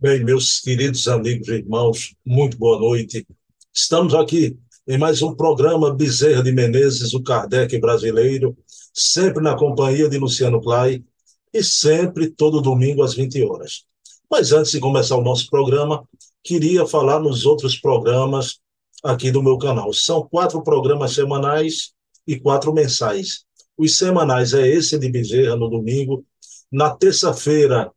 Bem, 0.00 0.24
meus 0.24 0.60
queridos 0.60 1.08
amigos 1.08 1.48
e 1.48 1.54
irmãos, 1.54 2.14
muito 2.24 2.56
boa 2.56 2.78
noite. 2.78 3.26
Estamos 3.74 4.14
aqui 4.14 4.56
em 4.86 4.96
mais 4.96 5.22
um 5.22 5.34
programa 5.34 5.92
Bezerra 5.92 6.40
de 6.40 6.52
Menezes, 6.52 7.14
o 7.14 7.20
Kardec 7.20 7.76
brasileiro, 7.80 8.56
sempre 8.94 9.42
na 9.42 9.56
companhia 9.56 10.08
de 10.08 10.16
Luciano 10.16 10.62
Clay 10.62 11.04
e 11.52 11.64
sempre 11.64 12.30
todo 12.30 12.60
domingo 12.60 13.02
às 13.02 13.14
20 13.14 13.42
horas. 13.42 13.82
Mas 14.30 14.52
antes 14.52 14.70
de 14.70 14.78
começar 14.78 15.16
o 15.16 15.24
nosso 15.24 15.50
programa, 15.50 16.08
queria 16.44 16.86
falar 16.86 17.18
nos 17.18 17.44
outros 17.44 17.76
programas 17.76 18.60
aqui 19.02 19.32
do 19.32 19.42
meu 19.42 19.58
canal. 19.58 19.92
São 19.92 20.22
quatro 20.22 20.62
programas 20.62 21.12
semanais 21.12 21.90
e 22.24 22.38
quatro 22.38 22.72
mensais. 22.72 23.44
Os 23.76 23.98
semanais 23.98 24.54
é 24.54 24.64
esse 24.64 24.96
de 24.96 25.10
Bezerra 25.10 25.56
no 25.56 25.68
domingo. 25.68 26.24
Na 26.70 26.88
terça-feira, 26.88 27.90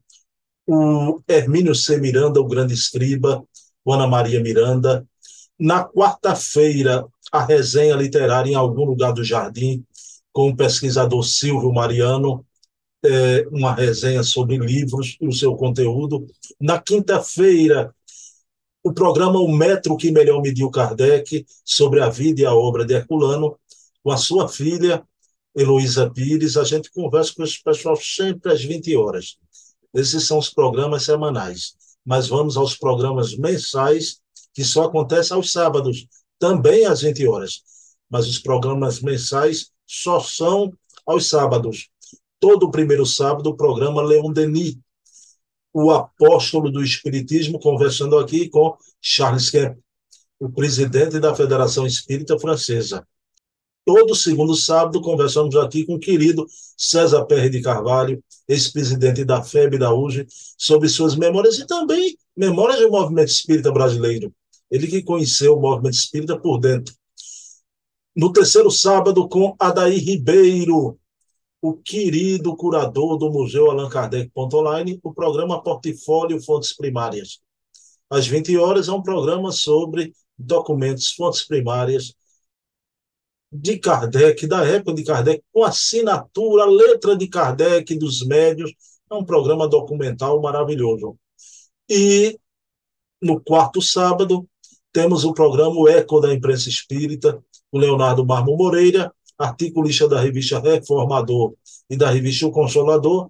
o 0.74 1.22
Hermínio 1.28 1.76
C. 1.76 1.98
Miranda, 1.98 2.40
o 2.40 2.48
grande 2.48 2.74
escriba, 2.74 3.44
o 3.84 3.94
Ana 3.94 4.08
Maria 4.08 4.40
Miranda. 4.40 5.06
Na 5.60 5.84
quarta-feira, 5.84 7.06
a 7.30 7.44
resenha 7.44 7.94
literária 7.96 8.52
em 8.52 8.56
algum 8.56 8.86
lugar 8.86 9.12
do 9.12 9.22
jardim, 9.22 9.86
com 10.32 10.50
o 10.50 10.56
pesquisador 10.56 11.24
Silvio 11.26 11.74
Mariano, 11.74 12.46
é, 13.04 13.46
uma 13.52 13.74
resenha 13.74 14.24
sobre 14.24 14.58
livros 14.58 15.18
e 15.20 15.28
o 15.28 15.34
seu 15.34 15.58
conteúdo. 15.58 16.26
Na 16.58 16.80
quinta-feira, 16.80 17.94
o 18.82 18.94
programa 18.94 19.40
O 19.40 19.52
Metro 19.52 19.98
que 19.98 20.10
Melhor 20.10 20.42
Mediu 20.42 20.72
Kardec, 20.72 21.46
sobre 21.66 22.00
a 22.00 22.10
vida 22.10 22.42
e 22.42 22.46
a 22.46 22.54
obra 22.54 22.86
de 22.86 22.94
Herculano, 22.94 23.60
com 24.02 24.12
a 24.12 24.18
sua 24.18 24.48
filha, 24.48 25.04
Heloísa 25.54 26.10
Pires. 26.10 26.56
A 26.56 26.64
gente 26.64 26.90
conversa 26.92 27.34
com 27.36 27.44
esse 27.44 27.62
pessoal 27.62 27.98
sempre 27.98 28.54
às 28.54 28.64
20 28.64 28.96
horas. 28.96 29.38
Esses 29.94 30.26
são 30.26 30.38
os 30.38 30.50
programas 30.50 31.04
semanais. 31.04 31.74
Mas 32.06 32.28
vamos 32.28 32.58
aos 32.58 32.76
programas 32.76 33.36
mensais, 33.38 34.20
que 34.54 34.64
só 34.64 34.86
acontecem 34.86 35.36
aos 35.36 35.52
sábados, 35.52 36.08
também 36.40 36.86
às 36.86 37.02
20 37.02 37.28
horas. 37.28 37.62
Mas 38.10 38.28
os 38.28 38.40
programas 38.40 39.02
mensais 39.02 39.72
só 39.86 40.20
são 40.20 40.74
aos 41.06 41.30
sábados. 41.30 41.90
Todo 42.40 42.72
primeiro 42.72 43.06
sábado, 43.06 43.50
o 43.50 43.56
programa 43.56 44.02
Leon 44.02 44.32
Denis, 44.32 44.78
o 45.74 45.92
apóstolo 45.92 46.72
do 46.72 46.84
Espiritismo, 46.84 47.60
conversando 47.60 48.18
aqui 48.18 48.50
com 48.50 48.76
Charles 49.00 49.50
Kemp, 49.50 49.78
o 50.40 50.50
presidente 50.50 51.20
da 51.20 51.36
Federação 51.36 51.86
Espírita 51.86 52.38
Francesa. 52.40 53.08
Todo 53.84 54.16
segundo 54.16 54.56
sábado, 54.56 55.02
conversamos 55.02 55.56
aqui 55.56 55.86
com 55.86 55.96
o 55.96 56.00
querido 56.00 56.46
César 56.78 57.26
Perry 57.26 57.50
de 57.50 57.62
Carvalho, 57.62 58.24
ex-presidente 58.48 59.26
da 59.26 59.42
FEB 59.42 59.80
da 59.80 59.92
UGE, 59.94 60.28
sobre 60.58 60.88
suas 60.88 61.16
memórias 61.16 61.58
e 61.58 61.66
também 61.66 62.16
memórias 62.38 62.80
do 62.80 62.92
movimento 62.92 63.30
espírita 63.30 63.72
brasileiro. 63.72 64.34
Ele 64.70 64.88
que 64.88 65.02
conheceu 65.02 65.58
o 65.58 65.60
movimento 65.60 65.96
espírita 65.96 66.40
por 66.40 66.60
dentro. 66.60 66.94
No 68.16 68.32
terceiro 68.32 68.70
sábado, 68.70 69.28
com 69.28 69.56
Adair 69.60 70.04
Ribeiro, 70.04 71.00
o 71.60 71.74
querido 71.74 72.56
curador 72.56 73.18
do 73.18 73.32
Museu 73.32 73.72
Allan 73.72 73.90
Kardec 73.90 74.32
Online, 74.36 75.00
o 75.02 75.14
programa 75.14 75.62
Portfólio 75.62 76.42
Fontes 76.42 76.76
Primárias. 76.76 77.40
Às 78.10 78.28
20 78.28 78.56
horas 78.58 78.88
é 78.88 78.92
um 78.92 79.02
programa 79.02 79.52
sobre 79.52 80.14
documentos, 80.38 81.14
fontes 81.14 81.46
primárias 81.46 82.14
de 83.52 83.78
Kardec, 83.78 84.48
da 84.48 84.66
época 84.66 84.94
de 84.94 85.04
Kardec, 85.04 85.44
com 85.52 85.64
assinatura, 85.64 86.66
letra 86.66 87.16
de 87.16 87.28
Kardec, 87.28 87.96
dos 87.98 88.26
médios. 88.26 88.72
É 89.12 89.16
um 89.16 89.26
programa 89.26 89.68
documental 89.68 90.42
maravilhoso. 90.42 91.18
E 91.90 92.40
no 93.22 93.42
quarto 93.42 93.82
sábado, 93.82 94.48
temos 94.94 95.26
o 95.26 95.34
programa 95.34 95.76
o 95.76 95.88
Eco 95.88 96.22
da 96.22 96.34
Imprensa 96.34 96.70
Espírita, 96.70 97.44
o 97.72 97.78
Leonardo 97.78 98.26
Marmo 98.26 98.56
Moreira, 98.56 99.14
articulista 99.38 100.08
da 100.08 100.20
revista 100.20 100.60
Reformador 100.60 101.54
e 101.90 101.98
da 101.98 102.10
revista 102.10 102.48
O 102.48 102.52
Consolador. 102.52 103.30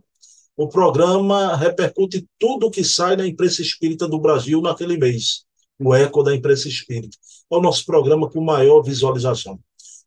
O 0.55 0.67
programa 0.67 1.55
repercute 1.55 2.27
tudo 2.37 2.67
o 2.67 2.71
que 2.71 2.83
sai 2.83 3.15
na 3.15 3.25
imprensa 3.25 3.61
espírita 3.61 4.07
do 4.07 4.19
Brasil 4.19 4.61
naquele 4.61 4.97
mês. 4.97 5.45
O 5.79 5.95
Eco 5.95 6.21
da 6.21 6.35
Imprensa 6.35 6.67
Espírita. 6.67 7.17
É 7.51 7.55
o 7.55 7.61
nosso 7.61 7.83
programa 7.85 8.29
com 8.29 8.39
maior 8.39 8.83
visualização. 8.83 9.59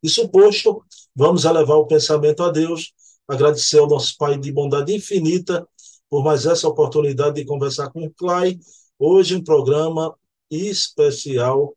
Isso 0.05 0.29
posto, 0.29 0.85
vamos 1.15 1.45
elevar 1.45 1.77
o 1.77 1.87
pensamento 1.87 2.43
a 2.43 2.51
Deus, 2.51 2.93
agradecer 3.27 3.79
ao 3.79 3.89
nosso 3.89 4.15
Pai 4.15 4.37
de 4.37 4.51
bondade 4.51 4.93
infinita 4.93 5.67
por 6.07 6.23
mais 6.23 6.45
essa 6.45 6.67
oportunidade 6.67 7.37
de 7.37 7.43
conversar 7.43 7.89
com 7.89 8.05
o 8.05 8.13
Clay. 8.13 8.59
Hoje, 8.99 9.35
um 9.35 9.43
programa 9.43 10.15
especial, 10.47 11.75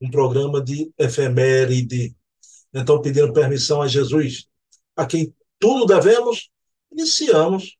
um 0.00 0.10
programa 0.10 0.58
de 0.58 0.90
efeméride. 0.98 2.16
Então, 2.72 3.02
pedindo 3.02 3.30
permissão 3.34 3.82
a 3.82 3.86
Jesus, 3.86 4.46
a 4.96 5.04
quem 5.04 5.34
tudo 5.58 5.84
devemos, 5.84 6.48
iniciamos 6.90 7.76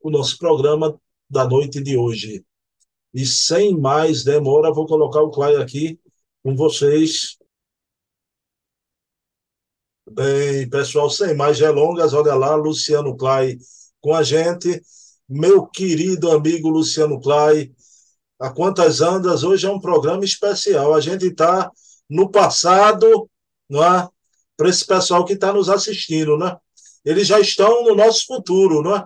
o 0.00 0.10
nosso 0.10 0.36
programa 0.36 1.00
da 1.30 1.46
noite 1.46 1.80
de 1.80 1.96
hoje. 1.96 2.44
E 3.14 3.24
sem 3.24 3.78
mais 3.78 4.24
demora, 4.24 4.74
vou 4.74 4.84
colocar 4.84 5.22
o 5.22 5.30
Clay 5.30 5.62
aqui 5.62 5.96
com 6.42 6.56
vocês 6.56 7.38
Bem, 10.10 10.68
pessoal, 10.68 11.08
sem 11.08 11.34
mais 11.34 11.58
delongas, 11.58 12.12
olha 12.12 12.34
lá, 12.34 12.54
Luciano 12.56 13.16
Clay 13.16 13.58
com 14.00 14.14
a 14.14 14.22
gente. 14.22 14.82
Meu 15.28 15.64
querido 15.66 16.30
amigo 16.30 16.68
Luciano 16.68 17.20
Clay, 17.20 17.72
a 18.38 18.50
quantas 18.50 19.00
andas? 19.00 19.44
Hoje 19.44 19.66
é 19.66 19.70
um 19.70 19.80
programa 19.80 20.24
especial. 20.24 20.92
A 20.92 21.00
gente 21.00 21.26
está 21.26 21.70
no 22.10 22.28
passado, 22.30 23.30
não 23.70 23.82
é? 23.84 24.08
Para 24.56 24.68
esse 24.68 24.84
pessoal 24.84 25.24
que 25.24 25.34
está 25.34 25.52
nos 25.52 25.68
assistindo, 25.68 26.36
né? 26.36 26.56
Eles 27.04 27.28
já 27.28 27.38
estão 27.40 27.84
no 27.84 27.94
nosso 27.94 28.26
futuro, 28.26 28.82
não 28.82 28.96
é? 28.96 29.04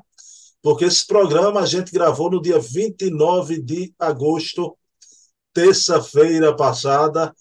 Porque 0.62 0.86
esse 0.86 1.06
programa 1.06 1.60
a 1.60 1.66
gente 1.66 1.92
gravou 1.92 2.30
no 2.30 2.40
dia 2.40 2.58
29 2.58 3.62
de 3.62 3.94
agosto, 3.98 4.76
terça-feira 5.52 6.56
passada, 6.56 7.34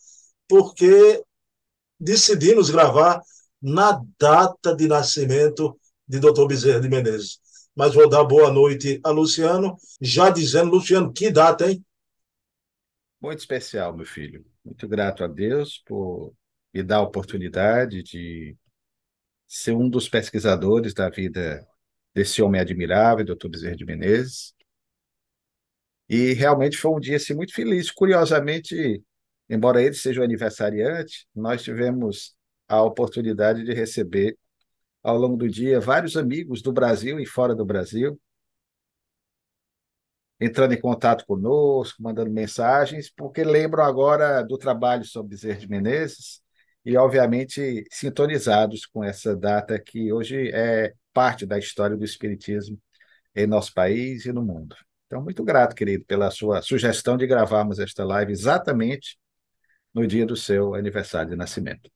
porque 0.47 1.23
decidimos 1.99 2.69
gravar 2.69 3.21
na 3.65 3.99
data 4.19 4.75
de 4.75 4.87
nascimento 4.87 5.75
de 6.07 6.19
Dr. 6.19 6.45
Bezerra 6.47 6.79
de 6.79 6.87
Menezes. 6.87 7.39
Mas 7.75 7.95
vou 7.95 8.07
dar 8.07 8.23
boa 8.23 8.51
noite 8.51 9.01
a 9.03 9.09
Luciano, 9.09 9.75
já 9.99 10.29
dizendo, 10.29 10.69
Luciano, 10.69 11.11
que 11.11 11.31
data, 11.31 11.71
hein? 11.71 11.83
Muito 13.19 13.39
especial, 13.39 13.97
meu 13.97 14.05
filho. 14.05 14.45
Muito 14.63 14.87
grato 14.87 15.23
a 15.23 15.27
Deus 15.27 15.81
por 15.83 16.31
me 16.71 16.83
dar 16.83 16.97
a 16.97 17.01
oportunidade 17.01 18.03
de 18.03 18.55
ser 19.47 19.71
um 19.71 19.89
dos 19.89 20.07
pesquisadores 20.07 20.93
da 20.93 21.09
vida 21.09 21.67
desse 22.13 22.43
homem 22.43 22.61
admirável, 22.61 23.25
Dr. 23.25 23.47
Bezerra 23.47 23.75
de 23.75 23.83
Menezes. 23.83 24.53
E 26.07 26.33
realmente 26.33 26.77
foi 26.77 26.91
um 26.91 26.99
dia 26.99 27.15
assim, 27.15 27.33
muito 27.33 27.51
feliz. 27.51 27.89
Curiosamente, 27.89 29.03
embora 29.49 29.81
ele 29.81 29.95
seja 29.95 30.21
o 30.21 30.23
aniversariante, 30.23 31.27
nós 31.35 31.63
tivemos 31.63 32.35
a 32.67 32.81
oportunidade 32.81 33.63
de 33.63 33.73
receber 33.73 34.37
ao 35.03 35.17
longo 35.17 35.37
do 35.37 35.47
dia 35.47 35.79
vários 35.79 36.17
amigos 36.17 36.61
do 36.61 36.73
Brasil 36.73 37.19
e 37.19 37.25
fora 37.25 37.53
do 37.55 37.65
Brasil, 37.65 38.19
entrando 40.39 40.73
em 40.73 40.81
contato 40.81 41.25
conosco, 41.25 42.01
mandando 42.01 42.31
mensagens, 42.31 43.09
porque 43.09 43.43
lembram 43.43 43.83
agora 43.83 44.41
do 44.41 44.57
trabalho 44.57 45.05
sobre 45.05 45.29
Bezerra 45.29 45.59
de 45.59 45.69
Menezes 45.69 46.41
e, 46.83 46.97
obviamente, 46.97 47.85
sintonizados 47.91 48.85
com 48.85 49.03
essa 49.03 49.35
data 49.35 49.79
que 49.79 50.11
hoje 50.11 50.49
é 50.53 50.93
parte 51.13 51.45
da 51.45 51.57
história 51.57 51.95
do 51.95 52.03
Espiritismo 52.03 52.79
em 53.35 53.47
nosso 53.47 53.73
país 53.73 54.25
e 54.25 54.33
no 54.33 54.43
mundo. 54.43 54.75
Então, 55.07 55.21
muito 55.21 55.43
grato, 55.43 55.75
querido, 55.75 56.03
pela 56.05 56.31
sua 56.31 56.61
sugestão 56.61 57.15
de 57.15 57.27
gravarmos 57.27 57.79
esta 57.79 58.03
live 58.03 58.31
exatamente 58.31 59.17
no 59.93 60.05
dia 60.05 60.25
do 60.25 60.35
seu 60.35 60.75
aniversário 60.75 61.29
de 61.31 61.35
nascimento. 61.35 61.89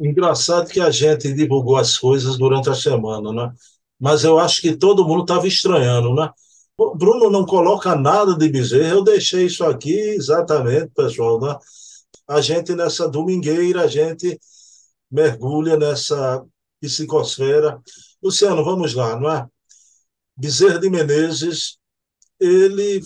Engraçado 0.00 0.70
que 0.70 0.80
a 0.80 0.90
gente 0.90 1.32
divulgou 1.32 1.76
as 1.76 1.96
coisas 1.96 2.38
durante 2.38 2.70
a 2.70 2.74
semana, 2.74 3.32
né? 3.32 3.52
Mas 3.98 4.22
eu 4.22 4.38
acho 4.38 4.60
que 4.60 4.76
todo 4.76 5.06
mundo 5.06 5.22
estava 5.22 5.46
estranhando, 5.46 6.14
né? 6.14 6.30
O 6.76 6.94
Bruno 6.94 7.28
não 7.28 7.44
coloca 7.44 7.96
nada 7.96 8.36
de 8.36 8.48
Bezerra, 8.48 8.94
eu 8.94 9.02
deixei 9.02 9.46
isso 9.46 9.64
aqui 9.64 9.92
exatamente, 9.92 10.90
pessoal, 10.94 11.40
né? 11.40 11.56
A 12.28 12.40
gente 12.40 12.74
nessa 12.74 13.08
domingueira, 13.08 13.82
a 13.82 13.86
gente 13.88 14.38
mergulha 15.10 15.76
nessa 15.76 16.44
psicosfera. 16.80 17.80
Luciano, 18.22 18.64
vamos 18.64 18.94
lá, 18.94 19.18
não 19.18 19.30
é? 19.30 19.46
Bezerra 20.36 20.78
de 20.78 20.88
Menezes, 20.88 21.78
ele 22.38 23.00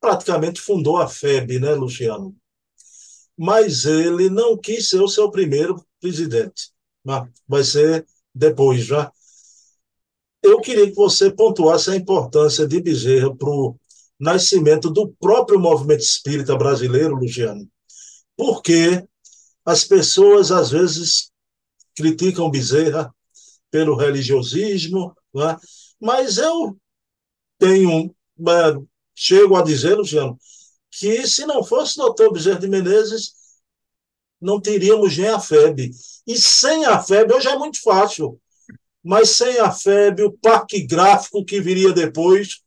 praticamente 0.00 0.60
fundou 0.60 0.96
a 0.96 1.08
FEB, 1.08 1.60
né, 1.60 1.74
Luciano? 1.74 2.34
Mas 3.38 3.84
ele 3.84 4.28
não 4.28 4.56
quis 4.56 4.88
ser 4.88 5.00
o 5.00 5.08
seu 5.08 5.30
primeiro 5.30 5.76
presidente. 6.04 6.70
Né? 7.02 7.26
Vai 7.48 7.64
ser 7.64 8.06
depois 8.34 8.84
já. 8.84 9.10
Eu 10.42 10.60
queria 10.60 10.86
que 10.86 10.94
você 10.94 11.30
pontuasse 11.30 11.90
a 11.90 11.96
importância 11.96 12.68
de 12.68 12.78
Bezerra 12.78 13.34
para 13.34 13.48
o 13.48 13.74
nascimento 14.20 14.90
do 14.90 15.08
próprio 15.18 15.58
movimento 15.58 16.02
espírita 16.02 16.54
brasileiro, 16.56 17.16
Luciano. 17.16 17.66
Porque 18.36 19.02
as 19.64 19.84
pessoas, 19.84 20.52
às 20.52 20.70
vezes, 20.70 21.30
criticam 21.96 22.50
Bezerra 22.50 23.10
pelo 23.70 23.96
religiosismo, 23.96 25.16
né? 25.34 25.56
mas 25.98 26.36
eu 26.36 26.76
tenho, 27.58 28.14
é, 28.46 28.76
chego 29.14 29.56
a 29.56 29.62
dizer, 29.62 29.94
Luciano, 29.94 30.38
que 30.90 31.26
se 31.26 31.46
não 31.46 31.64
fosse 31.64 31.98
o 31.98 32.04
doutor 32.04 32.30
Bezerra 32.30 32.60
de 32.60 32.68
Menezes, 32.68 33.43
não 34.40 34.60
teríamos 34.60 35.16
nem 35.16 35.28
a 35.28 35.40
FEB. 35.40 35.90
E 36.26 36.36
sem 36.36 36.84
a 36.84 37.02
FEB, 37.02 37.32
hoje 37.32 37.48
é 37.48 37.56
muito 37.56 37.80
fácil, 37.82 38.40
mas 39.02 39.30
sem 39.30 39.58
a 39.58 39.70
FEB, 39.70 40.22
o 40.22 40.32
parque 40.32 40.86
gráfico 40.86 41.44
que 41.44 41.60
viria 41.60 41.92
depois, 41.92 42.60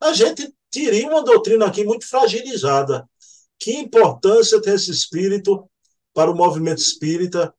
a 0.00 0.12
gente 0.12 0.52
teria 0.70 1.08
uma 1.08 1.24
doutrina 1.24 1.66
aqui 1.66 1.84
muito 1.84 2.06
fragilizada. 2.06 3.08
Que 3.58 3.72
importância 3.72 4.60
tem 4.60 4.74
esse 4.74 4.90
espírito 4.90 5.68
para 6.12 6.30
o 6.30 6.36
movimento 6.36 6.78
espírita 6.78 7.54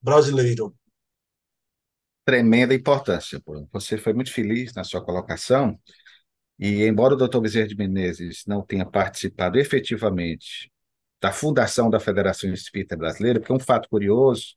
brasileiro? 0.00 0.74
Tremenda 2.24 2.74
importância. 2.74 3.42
Você 3.72 3.98
foi 3.98 4.12
muito 4.12 4.32
feliz 4.32 4.72
na 4.72 4.84
sua 4.84 5.04
colocação, 5.04 5.78
e 6.58 6.84
embora 6.84 7.14
o 7.14 7.16
doutor 7.16 7.40
Bezerra 7.40 7.66
de 7.66 7.76
Menezes 7.76 8.44
não 8.46 8.62
tenha 8.62 8.84
participado 8.84 9.58
efetivamente 9.58 10.70
da 11.20 11.32
fundação 11.32 11.90
da 11.90 12.00
Federação 12.00 12.52
Espírita 12.52 12.96
Brasileira, 12.96 13.40
porque 13.40 13.52
é 13.52 13.56
um 13.56 13.60
fato 13.60 13.88
curioso, 13.88 14.56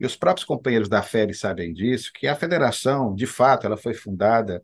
e 0.00 0.06
os 0.06 0.16
próprios 0.16 0.46
companheiros 0.46 0.88
da 0.88 1.02
FEB 1.02 1.34
sabem 1.34 1.72
disso, 1.72 2.12
que 2.14 2.26
a 2.26 2.36
federação, 2.36 3.14
de 3.14 3.26
fato, 3.26 3.66
ela 3.66 3.76
foi 3.76 3.94
fundada 3.94 4.62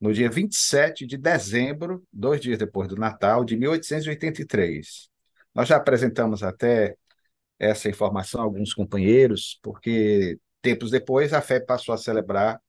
no 0.00 0.12
dia 0.12 0.30
27 0.30 1.06
de 1.06 1.16
dezembro, 1.16 2.04
dois 2.12 2.40
dias 2.40 2.58
depois 2.58 2.88
do 2.88 2.96
Natal, 2.96 3.44
de 3.44 3.56
1883. 3.56 5.08
Nós 5.54 5.68
já 5.68 5.76
apresentamos 5.76 6.42
até 6.42 6.96
essa 7.58 7.88
informação 7.88 8.40
a 8.40 8.44
alguns 8.44 8.72
companheiros, 8.72 9.58
porque 9.62 10.38
tempos 10.62 10.90
depois 10.90 11.32
a 11.32 11.40
FEB 11.42 11.66
passou 11.66 11.94
a 11.94 11.98
celebrar 11.98 12.60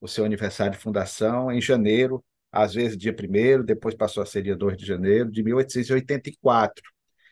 o 0.00 0.08
seu 0.08 0.24
aniversário 0.24 0.72
de 0.72 0.78
fundação 0.78 1.50
em 1.52 1.60
janeiro, 1.60 2.24
às 2.52 2.74
vezes 2.74 2.96
dia 2.96 3.14
1 3.14 3.64
depois 3.64 3.94
passou 3.94 4.22
a 4.22 4.26
ser 4.26 4.42
dia 4.42 4.56
2 4.56 4.76
de 4.76 4.86
janeiro 4.86 5.30
de 5.30 5.42
1884. 5.42 6.82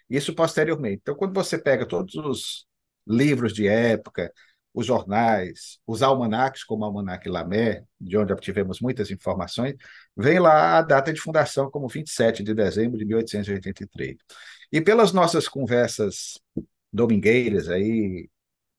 Isso 0.09 0.35
posteriormente. 0.35 1.01
Então, 1.03 1.15
quando 1.15 1.35
você 1.35 1.59
pega 1.59 1.87
todos 1.87 2.15
os 2.15 2.67
livros 3.07 3.53
de 3.53 3.67
época, 3.67 4.33
os 4.73 4.87
jornais, 4.87 5.79
os 5.87 6.03
almanacs, 6.03 6.63
como 6.63 6.83
o 6.83 6.87
Almanac 6.87 7.29
Lamé, 7.29 7.85
de 8.01 8.17
onde 8.17 8.33
obtivemos 8.33 8.81
muitas 8.81 9.11
informações, 9.11 9.75
vem 10.17 10.39
lá 10.39 10.79
a 10.79 10.83
data 10.83 11.13
de 11.13 11.21
fundação 11.21 11.71
como 11.71 11.89
27 11.89 12.43
de 12.43 12.55
dezembro 12.55 12.99
de 12.99 13.05
1883. 13.05 14.17
E 14.71 14.81
pelas 14.81 15.13
nossas 15.13 15.49
conversas 15.49 16.39
domingueiras 16.93 17.69
aí, 17.69 18.29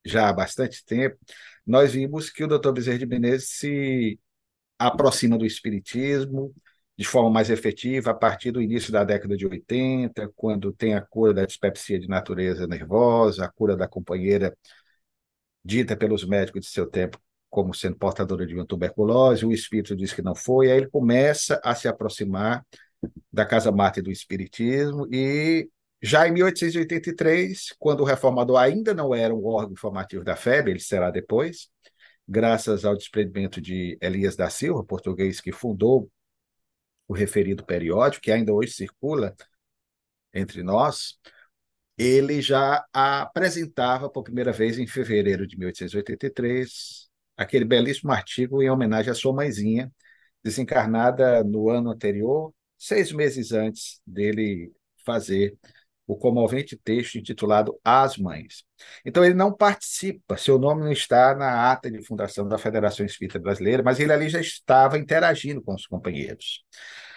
já 0.05 0.29
há 0.29 0.33
bastante 0.33 0.83
tempo, 0.85 1.17
nós 1.65 1.91
vimos 1.93 2.29
que 2.29 2.43
o 2.43 2.47
Dr. 2.47 2.71
Bezerra 2.71 2.99
de 2.99 3.05
Menezes 3.05 3.49
se 3.49 4.19
aproxima 4.77 5.37
do 5.37 5.45
espiritismo, 5.45 6.53
de 6.99 7.05
forma 7.07 7.29
mais 7.29 7.49
efetiva 7.49 8.11
a 8.11 8.13
partir 8.13 8.51
do 8.51 8.61
início 8.61 8.91
da 8.91 9.05
década 9.05 9.37
de 9.37 9.47
80, 9.47 10.33
quando 10.35 10.73
tem 10.73 10.95
a 10.95 11.01
cura 11.01 11.33
da 11.33 11.45
dispepsia 11.45 11.97
de 11.97 12.09
natureza 12.09 12.67
nervosa, 12.67 13.45
a 13.45 13.49
cura 13.49 13.77
da 13.77 13.87
companheira 13.87 14.53
dita 15.63 15.95
pelos 15.95 16.25
médicos 16.25 16.65
de 16.65 16.67
seu 16.67 16.85
tempo 16.85 17.17
como 17.49 17.73
sendo 17.73 17.95
portadora 17.95 18.45
de 18.45 18.53
uma 18.53 18.65
tuberculose, 18.65 19.45
o 19.45 19.53
espírito 19.53 19.95
diz 19.95 20.11
que 20.11 20.21
não 20.21 20.35
foi, 20.35 20.69
aí 20.69 20.77
ele 20.77 20.89
começa 20.89 21.59
a 21.63 21.73
se 21.73 21.87
aproximar 21.87 22.65
da 23.31 23.45
casa 23.45 23.71
mate 23.71 24.01
do 24.01 24.11
espiritismo 24.11 25.07
e 25.09 25.69
já 26.01 26.27
em 26.27 26.33
1883, 26.33 27.75
quando 27.79 28.01
o 28.01 28.05
reformador 28.05 28.57
ainda 28.57 28.93
não 28.93 29.15
era 29.15 29.33
um 29.33 29.45
órgão 29.45 29.71
informativo 29.71 30.23
da 30.25 30.35
FEB, 30.35 30.71
ele 30.71 30.79
será 30.81 31.11
depois, 31.11 31.69
graças 32.27 32.83
ao 32.83 32.97
desprendimento 32.97 33.61
de 33.61 33.97
Elias 34.01 34.35
da 34.35 34.49
Silva, 34.49 34.83
português 34.83 35.39
que 35.39 35.53
fundou 35.53 36.09
o 37.09 37.13
referido 37.13 37.65
periódico, 37.65 38.21
que 38.23 38.31
ainda 38.31 38.53
hoje 38.53 38.71
circula 38.71 39.35
entre 40.31 40.61
nós, 40.61 41.19
ele 41.97 42.41
já 42.41 42.85
apresentava 42.93 44.09
por 44.09 44.23
primeira 44.23 44.53
vez 44.53 44.77
em 44.77 44.87
fevereiro 44.87 45.47
de 45.47 45.57
1883 45.57 47.09
aquele 47.35 47.65
belíssimo 47.65 48.11
artigo 48.11 48.61
em 48.61 48.69
homenagem 48.69 49.11
à 49.11 49.15
sua 49.15 49.33
mãezinha, 49.33 49.91
desencarnada 50.43 51.43
no 51.43 51.69
ano 51.69 51.89
anterior, 51.89 52.53
seis 52.77 53.11
meses 53.11 53.51
antes 53.53 54.01
dele 54.05 54.71
fazer 55.05 55.57
o 56.09 56.17
comovente 56.17 56.75
texto 56.75 57.19
intitulado 57.19 57.79
As 57.83 58.17
Mães. 58.17 58.63
Então, 59.05 59.23
ele 59.23 59.35
não 59.35 59.53
participa, 59.53 60.35
seu 60.37 60.57
nome 60.57 60.81
não 60.81 60.91
está 60.91 61.35
na 61.35 61.71
ata 61.71 61.91
de 61.91 62.03
fundação 62.03 62.47
da 62.47 62.57
Federação 62.57 63.05
Espírita 63.05 63.37
Brasileira, 63.37 63.83
mas 63.83 63.99
ele 63.99 64.11
ali 64.11 64.27
já 64.27 64.41
estava 64.41 64.97
interagindo 64.97 65.61
com 65.61 65.75
os 65.75 65.85
companheiros. 65.85 66.63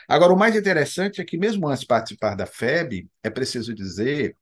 Agora, 0.06 0.34
o 0.34 0.38
mais 0.38 0.54
interessante 0.54 1.22
é 1.22 1.24
que, 1.24 1.38
mesmo 1.38 1.66
antes 1.68 1.80
de 1.80 1.86
participar 1.86 2.34
da 2.34 2.44
FEB, 2.44 3.08
é 3.22 3.30
preciso 3.30 3.74
dizer 3.74 4.36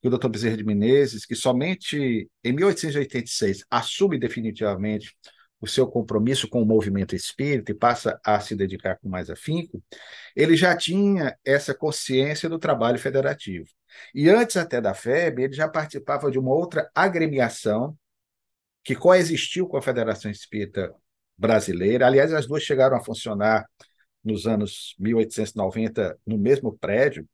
que 0.00 0.08
o 0.08 0.10
Dr. 0.10 0.28
Bezerra 0.28 0.56
de 0.56 0.64
Menezes, 0.64 1.26
que 1.26 1.34
somente 1.34 2.26
em 2.42 2.52
1886 2.54 3.66
assume 3.70 4.18
definitivamente 4.18 5.14
o 5.60 5.66
seu 5.66 5.86
compromisso 5.86 6.48
com 6.48 6.62
o 6.62 6.66
movimento 6.66 7.14
espírita 7.14 7.70
e 7.70 7.74
passa 7.74 8.18
a 8.24 8.40
se 8.40 8.56
dedicar 8.56 8.96
com 8.98 9.10
mais 9.10 9.28
afinco, 9.28 9.82
ele 10.34 10.56
já 10.56 10.74
tinha 10.74 11.36
essa 11.44 11.74
consciência 11.74 12.48
do 12.48 12.58
trabalho 12.58 12.98
federativo. 12.98 13.68
E 14.14 14.28
antes 14.28 14.56
até 14.56 14.80
da 14.80 14.94
FEB, 14.94 15.44
ele 15.44 15.52
já 15.52 15.68
participava 15.68 16.30
de 16.30 16.38
uma 16.38 16.52
outra 16.52 16.90
agremiação 16.94 17.96
que 18.82 18.94
coexistiu 18.94 19.66
com 19.66 19.76
a 19.76 19.82
Federação 19.82 20.30
Espírita 20.30 20.94
Brasileira. 21.36 22.06
Aliás, 22.06 22.32
as 22.32 22.46
duas 22.46 22.62
chegaram 22.62 22.96
a 22.96 23.04
funcionar 23.04 23.66
nos 24.22 24.46
anos 24.46 24.94
1890 24.98 26.18
no 26.26 26.38
mesmo 26.38 26.76
prédio, 26.78 27.28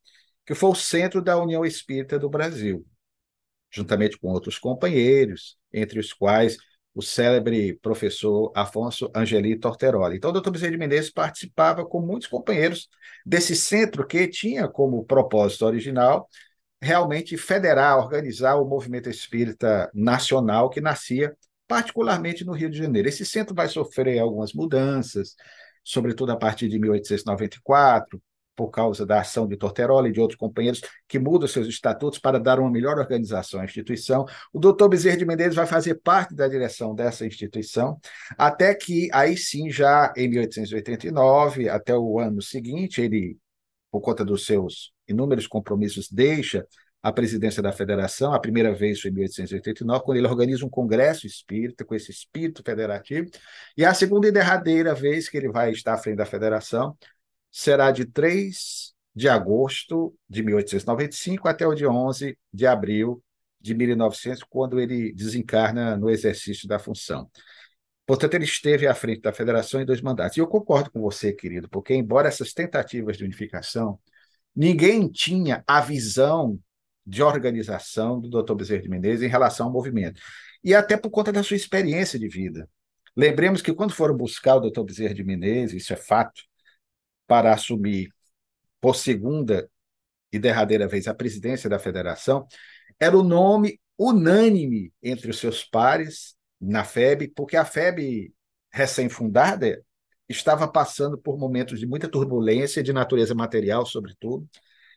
que 0.45 0.55
foi 0.55 0.69
o 0.69 0.75
centro 0.75 1.21
da 1.21 1.37
União 1.37 1.65
Espírita 1.65 2.17
do 2.17 2.29
Brasil, 2.29 2.85
juntamente 3.69 4.17
com 4.17 4.29
outros 4.29 4.57
companheiros, 4.57 5.57
entre 5.73 5.99
os 5.99 6.13
quais 6.13 6.57
o 6.97 7.01
célebre 7.01 7.77
professor 7.79 8.51
Afonso 8.55 9.11
Angeli 9.13 9.55
Torteroli. 9.59 10.17
Então, 10.17 10.31
o 10.31 10.33
doutor 10.33 10.49
Bezerra 10.49 10.71
de 10.71 10.77
Menezes 10.79 11.11
participava 11.11 11.85
com 11.85 12.01
muitos 12.01 12.27
companheiros 12.27 12.89
desse 13.23 13.55
centro 13.55 14.07
que 14.07 14.27
tinha 14.27 14.67
como 14.67 15.05
propósito 15.05 15.65
original 15.65 16.27
realmente 16.81 17.37
federar, 17.37 17.97
organizar 17.97 18.55
o 18.55 18.67
movimento 18.67 19.09
espírita 19.09 19.89
nacional 19.93 20.69
que 20.69 20.81
nascia 20.81 21.35
particularmente 21.67 22.45
no 22.45 22.53
Rio 22.53 22.69
de 22.69 22.77
Janeiro. 22.77 23.09
Esse 23.09 23.25
centro 23.25 23.53
vai 23.53 23.67
sofrer 23.67 24.19
algumas 24.19 24.53
mudanças, 24.53 25.35
sobretudo 25.83 26.31
a 26.31 26.37
partir 26.37 26.69
de 26.69 26.79
1894, 26.79 28.21
por 28.55 28.69
causa 28.71 29.05
da 29.05 29.21
ação 29.21 29.47
de 29.47 29.55
Torteroli 29.55 30.09
e 30.09 30.11
de 30.11 30.19
outros 30.19 30.39
companheiros 30.39 30.81
que 31.07 31.19
mudam 31.19 31.47
seus 31.47 31.67
estatutos 31.67 32.17
para 32.17 32.39
dar 32.39 32.59
uma 32.59 32.71
melhor 32.71 32.97
organização 32.97 33.59
à 33.59 33.65
instituição. 33.65 34.25
O 34.51 34.59
doutor 34.59 34.89
Bezerra 34.89 35.17
de 35.17 35.25
Menezes 35.25 35.55
vai 35.55 35.67
fazer 35.67 35.95
parte 35.95 36.33
da 36.33 36.47
direção 36.47 36.95
dessa 36.95 37.25
instituição, 37.25 37.99
até 38.35 38.73
que, 38.73 39.09
aí 39.13 39.37
sim, 39.37 39.69
já 39.69 40.11
em 40.17 40.27
1889, 40.27 41.69
até 41.69 41.95
o 41.95 42.19
ano 42.19 42.41
seguinte, 42.41 42.99
ele, 42.99 43.37
por 43.91 44.01
conta 44.01 44.25
dos 44.25 44.45
seus 44.45 44.91
inúmeros 45.07 45.47
compromissos, 45.47 46.09
deixa 46.09 46.65
a 47.01 47.11
presidência 47.11 47.61
da 47.61 47.71
federação, 47.71 48.33
a 48.33 48.39
primeira 48.39 48.73
vez 48.73 48.99
foi 48.99 49.11
em 49.11 49.13
1889, 49.13 50.03
quando 50.03 50.17
ele 50.17 50.27
organiza 50.27 50.65
um 50.65 50.69
congresso 50.69 51.27
espírita, 51.27 51.85
com 51.85 51.95
esse 51.95 52.11
espírito 52.11 52.63
federativo, 52.65 53.29
e 53.77 53.85
a 53.85 53.93
segunda 53.93 54.27
e 54.27 54.31
derradeira 54.31 54.93
vez 54.93 55.29
que 55.29 55.37
ele 55.37 55.49
vai 55.49 55.71
estar 55.71 55.93
à 55.93 55.97
frente 55.97 56.17
da 56.17 56.25
federação 56.25 56.97
será 57.51 57.91
de 57.91 58.05
3 58.05 58.93
de 59.15 59.29
agosto 59.29 60.13
de 60.29 60.43
1895 60.43 61.47
até 61.47 61.65
o 61.65 61.73
dia 61.73 61.89
11 61.89 62.37
de 62.53 62.67
abril 62.67 63.23
de 63.59 63.73
1900, 63.73 64.43
quando 64.43 64.79
ele 64.79 65.11
desencarna 65.13 65.97
no 65.97 66.09
exercício 66.09 66.67
da 66.67 66.77
função. 66.77 67.29
Portanto, 68.05 68.35
ele 68.35 68.45
esteve 68.45 68.87
à 68.87 68.93
frente 68.93 69.21
da 69.21 69.33
federação 69.33 69.81
em 69.81 69.85
dois 69.85 70.01
mandatos. 70.01 70.37
E 70.37 70.39
eu 70.39 70.47
concordo 70.47 70.91
com 70.91 71.01
você, 71.01 71.33
querido, 71.33 71.67
porque, 71.67 71.93
embora 71.93 72.27
essas 72.27 72.53
tentativas 72.53 73.17
de 73.17 73.23
unificação, 73.23 73.99
ninguém 74.57 75.07
tinha 75.07 75.63
a 75.67 75.79
visão 75.79 76.59
de 77.05 77.21
organização 77.21 78.19
do 78.19 78.27
Dr. 78.27 78.55
Bezerra 78.55 78.81
de 78.81 78.89
Menezes 78.89 79.21
em 79.21 79.29
relação 79.29 79.67
ao 79.67 79.71
movimento. 79.71 80.19
E 80.63 80.73
até 80.73 80.97
por 80.97 81.11
conta 81.11 81.31
da 81.31 81.43
sua 81.43 81.55
experiência 81.55 82.17
de 82.17 82.27
vida. 82.27 82.67
Lembremos 83.15 83.61
que 83.61 83.71
quando 83.71 83.93
foram 83.93 84.17
buscar 84.17 84.55
o 84.55 84.59
Dr. 84.59 84.81
Bezerra 84.83 85.13
de 85.13 85.23
Menezes, 85.23 85.83
isso 85.83 85.93
é 85.93 85.95
fato, 85.95 86.41
para 87.27 87.53
assumir 87.53 88.09
por 88.81 88.95
segunda 88.95 89.69
e 90.31 90.39
derradeira 90.39 90.87
vez 90.87 91.07
a 91.07 91.13
presidência 91.13 91.69
da 91.69 91.77
federação, 91.77 92.47
era 92.99 93.15
o 93.15 93.23
nome 93.23 93.79
unânime 93.97 94.91
entre 95.01 95.29
os 95.29 95.37
seus 95.37 95.63
pares 95.63 96.35
na 96.59 96.83
FEB, 96.83 97.27
porque 97.29 97.55
a 97.55 97.63
FEB 97.63 98.33
recém-fundada 98.71 99.83
estava 100.29 100.67
passando 100.67 101.17
por 101.17 101.37
momentos 101.37 101.79
de 101.79 101.87
muita 101.87 102.07
turbulência 102.09 102.83
de 102.83 102.93
natureza 102.93 103.33
material, 103.35 103.85
sobretudo. 103.85 104.47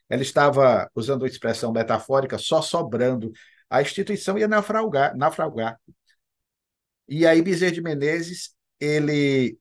Ela 0.09 0.23
estava, 0.23 0.91
usando 0.95 1.25
a 1.25 1.29
expressão 1.29 1.73
metafórica, 1.73 2.37
só 2.39 2.61
sobrando. 2.63 3.33
A 3.69 3.81
instituição 3.83 4.37
ia 4.37 4.49
naufragar. 4.49 5.17
naufragar. 5.17 5.79
E 7.09 7.27
aí 7.27 7.43
Bezerra 7.43 7.73
de 7.73 7.83
Menezes 7.83 8.55
ele 8.81 9.59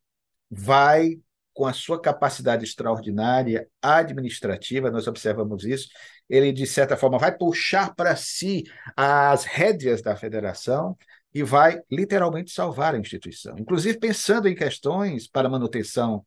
vai 0.49 1.19
com 1.53 1.65
a 1.65 1.73
sua 1.73 2.01
capacidade 2.01 2.63
extraordinária 2.63 3.67
administrativa, 3.81 4.89
nós 4.89 5.07
observamos 5.07 5.65
isso, 5.65 5.89
ele, 6.29 6.53
de 6.53 6.65
certa 6.65 6.95
forma, 6.95 7.17
vai 7.17 7.35
puxar 7.37 7.93
para 7.95 8.15
si 8.15 8.63
as 8.95 9.43
rédeas 9.43 10.01
da 10.01 10.15
federação 10.15 10.97
e 11.33 11.43
vai 11.43 11.79
literalmente 11.91 12.51
salvar 12.51 12.95
a 12.95 12.97
instituição. 12.97 13.57
Inclusive 13.57 13.99
pensando 13.99 14.47
em 14.47 14.55
questões 14.55 15.27
para 15.27 15.49
manutenção 15.49 16.25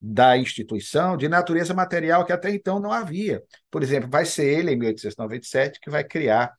da 0.00 0.36
instituição 0.36 1.16
de 1.16 1.28
natureza 1.28 1.74
material 1.74 2.24
que 2.24 2.32
até 2.32 2.50
então 2.50 2.80
não 2.80 2.90
havia. 2.90 3.42
Por 3.70 3.82
exemplo, 3.82 4.08
vai 4.08 4.24
ser 4.24 4.46
ele, 4.46 4.72
em 4.72 4.76
1897, 4.76 5.78
que 5.78 5.90
vai 5.90 6.02
criar 6.02 6.52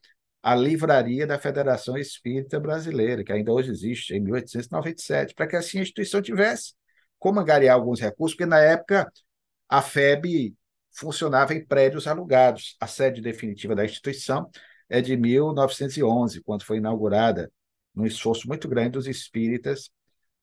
a 0.43 0.55
Livraria 0.55 1.25
da 1.27 1.39
Federação 1.39 1.97
Espírita 1.97 2.59
Brasileira, 2.59 3.23
que 3.23 3.31
ainda 3.31 3.51
hoje 3.51 3.71
existe, 3.71 4.13
em 4.13 4.19
1897, 4.19 5.33
para 5.33 5.47
que 5.47 5.55
assim 5.55 5.79
a 5.79 5.81
instituição 5.81 6.21
tivesse 6.21 6.73
como 7.19 7.39
angariar 7.39 7.75
alguns 7.75 7.99
recursos, 7.99 8.35
porque 8.35 8.47
na 8.47 8.59
época 8.59 9.11
a 9.69 9.81
FEB 9.81 10.55
funcionava 10.91 11.53
em 11.53 11.63
prédios 11.65 12.07
alugados. 12.07 12.75
A 12.79 12.87
sede 12.87 13.21
definitiva 13.21 13.75
da 13.75 13.85
instituição 13.85 14.49
é 14.89 15.01
de 15.01 15.15
1911, 15.15 16.41
quando 16.41 16.63
foi 16.63 16.77
inaugurada, 16.77 17.51
num 17.93 18.05
esforço 18.05 18.47
muito 18.47 18.67
grande 18.67 18.91
dos 18.91 19.07
espíritas 19.07 19.89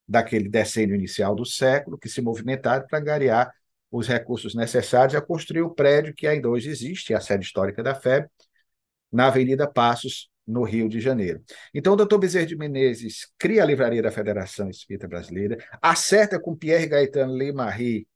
daquele 0.07 0.49
decênio 0.49 0.95
inicial 0.95 1.35
do 1.35 1.45
século, 1.45 1.99
que 1.99 2.09
se 2.09 2.23
movimentaram 2.23 2.87
para 2.87 2.99
angariar 2.99 3.53
os 3.91 4.07
recursos 4.07 4.55
necessários 4.55 5.15
a 5.15 5.21
construir 5.21 5.63
o 5.63 5.71
prédio 5.71 6.15
que 6.15 6.27
ainda 6.27 6.49
hoje 6.49 6.71
existe, 6.71 7.15
a 7.15 7.21
sede 7.21 7.45
histórica 7.45 7.83
da 7.83 7.95
FEB, 7.95 8.27
na 9.13 9.27
Avenida 9.27 9.67
Passos, 9.67 10.31
no 10.47 10.63
Rio 10.63 10.89
de 10.89 10.99
Janeiro. 10.99 11.43
Então, 11.75 11.93
o 11.93 11.97
doutor 11.97 12.19
Bezerra 12.19 12.47
de 12.47 12.57
Menezes 12.57 13.31
cria 13.39 13.63
a 13.63 13.67
Livraria 13.67 14.03
da 14.03 14.11
Federação 14.11 14.71
Espírita 14.71 15.07
Brasileira, 15.07 15.59
acerta 15.81 16.41
com 16.41 16.57
Pierre 16.57 16.87
Gaetan 16.87 17.27
Lemarie 17.27 18.07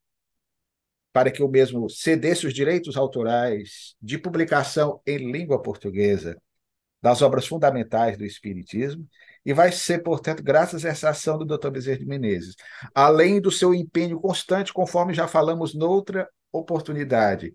para 1.12 1.31
que 1.31 1.43
o 1.43 1.49
mesmo 1.49 1.91
cedesse 1.91 2.47
os 2.47 2.55
direitos 2.55 2.97
autorais 2.97 3.95
de 4.01 4.17
publicação 4.17 5.01
em 5.07 5.31
língua 5.31 5.61
portuguesa 5.61 6.41
das 7.03 7.21
obras 7.21 7.47
fundamentais 7.47 8.17
do 8.17 8.25
Espiritismo, 8.25 9.09
e 9.45 9.53
vai 9.53 9.73
ser, 9.73 10.03
portanto, 10.03 10.43
graças 10.43 10.85
a 10.85 10.91
essa 10.91 11.11
ação 11.11 11.37
do 11.37 11.45
Dr. 11.45 11.71
Bezerra 11.71 11.99
de 11.99 12.07
Menezes, 12.07 12.55
além 12.95 13.41
do 13.41 13.51
seu 13.51 13.75
empenho 13.75 14.21
constante, 14.21 14.73
conforme 14.73 15.13
já 15.13 15.27
falamos 15.27 15.75
noutra 15.75 16.29
oportunidade, 16.53 17.53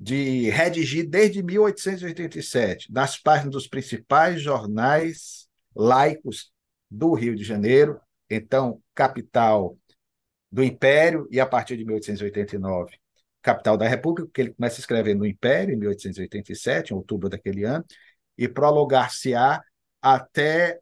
de 0.00 0.50
redigir 0.50 1.08
desde 1.08 1.42
1887, 1.42 2.92
nas 2.92 3.16
páginas 3.16 3.52
dos 3.52 3.68
principais 3.68 4.40
jornais 4.40 5.48
laicos 5.74 6.52
do 6.90 7.14
Rio 7.14 7.36
de 7.36 7.44
Janeiro, 7.44 8.00
então 8.28 8.80
capital 8.94 9.76
do 10.50 10.64
Império, 10.64 11.28
e 11.30 11.38
a 11.38 11.46
partir 11.46 11.76
de 11.76 11.84
1889, 11.84 12.96
capital 13.42 13.76
da 13.76 13.86
República, 13.86 14.26
porque 14.26 14.40
ele 14.40 14.54
começa 14.54 14.76
a 14.76 14.80
escrever 14.80 15.14
no 15.14 15.26
Império, 15.26 15.74
em 15.74 15.78
1887, 15.78 16.92
em 16.92 16.96
outubro 16.96 17.28
daquele 17.28 17.64
ano, 17.64 17.84
e 18.38 18.48
prolongar-se-á 18.48 19.60
até 20.00 20.80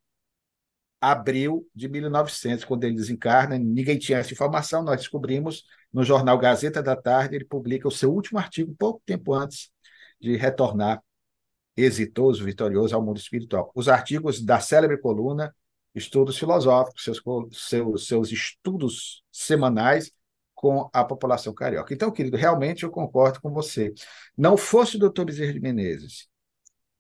abril 1.01 1.67
de 1.75 1.89
1900, 1.89 2.65
quando 2.65 2.85
ele 2.85 2.97
desencarna. 2.97 3.59
Ninguém 3.59 3.99
tinha 3.99 4.19
essa 4.19 4.33
informação, 4.33 4.83
nós 4.83 4.99
descobrimos 5.01 5.65
no 5.93 6.05
jornal 6.05 6.39
Gazeta 6.39 6.83
da 6.83 6.95
Tarde, 6.95 7.37
ele 7.37 7.45
publica 7.45 7.89
o 7.89 7.91
seu 7.91 8.13
último 8.13 8.39
artigo 8.39 8.75
pouco 8.79 9.01
tempo 9.07 9.33
antes 9.33 9.71
de 10.21 10.37
retornar 10.37 11.03
exitoso, 11.77 12.45
vitorioso 12.45 12.95
ao 12.95 13.03
mundo 13.05 13.19
espiritual. 13.19 13.71
Os 13.75 13.89
artigos 13.89 14.43
da 14.43 14.61
célebre 14.61 14.99
coluna 14.99 15.55
estudos 15.95 16.39
filosóficos, 16.39 17.03
seus, 17.03 17.21
seus, 17.69 18.07
seus 18.07 18.31
estudos 18.31 19.25
semanais 19.33 20.13
com 20.55 20.89
a 20.93 21.05
população 21.05 21.55
carioca. 21.55 21.93
Então, 21.93 22.11
querido, 22.11 22.37
realmente 22.37 22.83
eu 22.83 22.91
concordo 22.91 23.41
com 23.41 23.51
você. 23.51 23.93
Não 24.37 24.57
fosse 24.57 24.97
o 24.97 24.99
doutor 24.99 25.25
Bezerra 25.25 25.53
de 25.53 25.61
Menezes, 25.61 26.29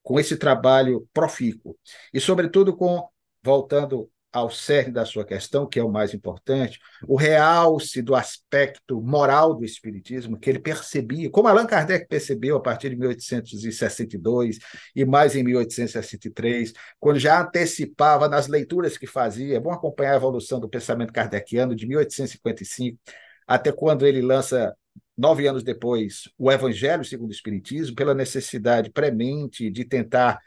com 0.06 0.20
esse 0.20 0.36
trabalho 0.36 1.04
profícuo, 1.12 1.76
e, 2.14 2.20
sobretudo, 2.20 2.76
com, 2.76 3.08
voltando 3.42 4.08
ao 4.32 4.48
cerne 4.48 4.92
da 4.92 5.04
sua 5.04 5.24
questão, 5.24 5.66
que 5.66 5.80
é 5.80 5.82
o 5.82 5.90
mais 5.90 6.14
importante, 6.14 6.78
o 7.08 7.16
realce 7.16 8.00
do 8.02 8.14
aspecto 8.14 9.02
moral 9.02 9.52
do 9.52 9.64
Espiritismo, 9.64 10.38
que 10.38 10.48
ele 10.48 10.60
percebia, 10.60 11.28
como 11.28 11.48
Allan 11.48 11.66
Kardec 11.66 12.06
percebeu 12.06 12.56
a 12.56 12.60
partir 12.60 12.90
de 12.90 12.96
1862 12.96 14.60
e 14.94 15.04
mais 15.04 15.34
em 15.34 15.42
1863, 15.42 16.72
quando 17.00 17.18
já 17.18 17.42
antecipava 17.42 18.28
nas 18.28 18.46
leituras 18.46 18.96
que 18.96 19.08
fazia, 19.08 19.56
é 19.56 19.60
bom 19.60 19.72
acompanhar 19.72 20.12
a 20.12 20.16
evolução 20.16 20.60
do 20.60 20.68
pensamento 20.68 21.12
kardeciano 21.12 21.74
de 21.74 21.84
1855 21.84 22.96
até 23.44 23.72
quando 23.72 24.06
ele 24.06 24.22
lança 24.22 24.72
nove 25.16 25.46
anos 25.46 25.62
depois, 25.62 26.28
o 26.38 26.50
Evangelho 26.52 27.04
segundo 27.04 27.30
o 27.30 27.32
Espiritismo, 27.34 27.96
pela 27.96 28.14
necessidade 28.14 28.90
premente 28.90 29.70
de 29.70 29.84
tentar 29.84 30.40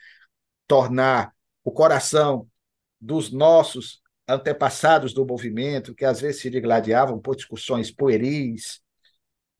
tornar 0.67 1.33
o 1.63 1.71
coração 1.71 2.47
dos 3.01 3.31
nossos 3.31 4.01
antepassados 4.27 5.13
do 5.13 5.25
movimento, 5.25 5.95
que 5.95 6.05
às 6.05 6.21
vezes 6.21 6.41
se 6.41 6.49
digladiavam 6.49 7.19
por 7.19 7.35
discussões 7.35 7.89
pueris, 7.89 8.79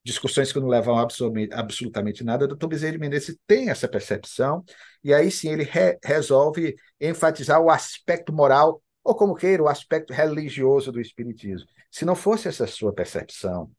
discussões 0.04 0.52
que 0.52 0.60
não 0.60 0.72
absolutamente, 0.72 1.54
absolutamente 1.54 2.24
nada, 2.24 2.46
o 2.46 2.48
doutor 2.48 2.68
Bezerra 2.68 2.94
de 2.94 3.00
Menezes 3.00 3.38
tem 3.48 3.70
essa 3.70 3.88
percepção, 3.88 4.64
e 5.04 5.14
aí 5.14 5.32
sim 5.32 5.50
ele 5.50 5.64
re, 5.64 5.98
resolve 6.04 6.76
enfatizar 7.00 7.60
o 7.60 7.70
aspecto 7.70 8.32
moral, 8.32 8.82
ou 9.04 9.16
como 9.16 9.36
queira, 9.36 9.64
o 9.64 9.68
aspecto 9.68 10.14
religioso 10.14 10.92
do 10.92 11.02
Espiritismo. 11.02 11.68
Se 11.92 12.06
não 12.06 12.16
fosse 12.16 12.48
essa 12.48 12.68
sua 12.68 12.94
percepção, 12.94 13.72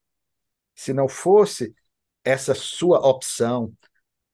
se 0.74 0.92
não 0.92 1.08
fosse 1.08 1.74
essa 2.24 2.54
sua 2.54 2.98
opção, 3.06 3.72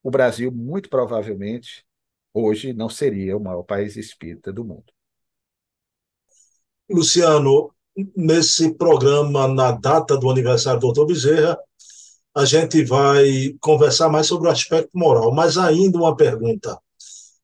o 0.02 0.11
Brasil, 0.11 0.52
muito 0.52 0.88
provavelmente, 0.88 1.85
hoje 2.33 2.73
não 2.73 2.88
seria 2.88 3.37
o 3.37 3.40
maior 3.40 3.62
país 3.62 3.97
espírita 3.97 4.52
do 4.52 4.64
mundo. 4.64 4.93
Luciano, 6.88 7.75
nesse 8.16 8.75
programa, 8.75 9.49
na 9.49 9.73
data 9.73 10.16
do 10.16 10.31
aniversário 10.31 10.78
do 10.78 10.87
doutor 10.87 11.07
Bezerra, 11.07 11.59
a 12.35 12.45
gente 12.45 12.85
vai 12.85 13.57
conversar 13.61 14.09
mais 14.09 14.26
sobre 14.26 14.49
o 14.49 14.50
aspecto 14.50 14.90
moral, 14.93 15.35
mas 15.35 15.57
ainda 15.57 15.97
uma 15.99 16.14
pergunta. 16.14 16.78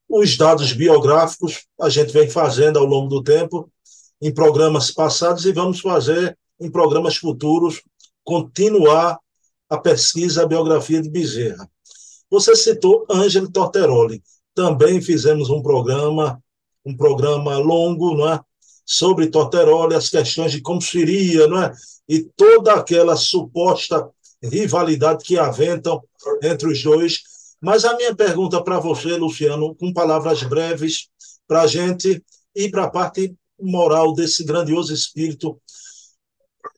Os 0.09 0.37
dados 0.37 0.73
biográficos 0.75 1.67
a 1.81 1.89
gente 1.89 2.13
vem 2.13 2.29
fazendo 2.29 2.79
ao 2.79 2.85
longo 2.85 3.09
do 3.09 3.23
tempo 3.23 3.73
em 4.21 4.33
programas 4.33 4.91
passados 4.91 5.47
e 5.47 5.53
vamos 5.53 5.81
fazer 5.81 6.39
em 6.61 6.71
programas 6.71 7.17
futuros 7.17 7.83
continuar 8.25 9.19
a 9.69 9.79
pesquisa, 9.79 10.43
a 10.43 10.47
biografia 10.47 11.00
de 11.00 11.11
Bezerra. 11.11 11.69
Você 12.31 12.55
citou 12.57 13.07
Ângelo 13.11 13.50
Torteroli. 13.50 14.23
Também 14.55 15.00
fizemos 15.00 15.50
um 15.50 15.62
programa, 15.62 16.43
um 16.85 16.97
programa 16.97 17.57
longo, 17.59 18.14
não 18.17 18.29
é? 18.29 18.41
sobre 18.85 19.29
Torteroli, 19.29 19.95
as 19.95 20.09
questões 20.09 20.52
de 20.52 20.61
como 20.61 20.81
seria, 20.81 21.47
não 21.47 21.62
é? 21.62 21.73
E 22.09 22.21
toda 22.37 22.75
aquela 22.75 23.17
suposta 23.17 24.09
rivalidade 24.43 25.25
que 25.25 25.38
aventam 25.38 26.02
entre 26.43 26.69
os 26.69 26.83
dois. 26.83 27.23
Mas 27.61 27.85
a 27.85 27.97
minha 27.97 28.14
pergunta 28.14 28.62
para 28.62 28.81
você, 28.81 29.17
Luciano, 29.17 29.75
com 29.76 29.93
palavras 29.93 30.43
breves, 30.43 31.09
para 31.47 31.62
a 31.62 31.67
gente 31.67 32.23
ir 32.55 32.71
para 32.71 32.85
a 32.85 32.91
parte 32.91 33.35
moral 33.61 34.12
desse 34.12 34.45
grandioso 34.45 34.93
espírito. 34.93 35.61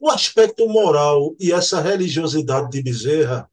O 0.04 0.11
aspecto 0.11 0.68
moral 0.68 1.34
e 1.40 1.50
essa 1.50 1.80
religiosidade 1.80 2.68
de 2.70 2.82
Bezerra, 2.82 3.50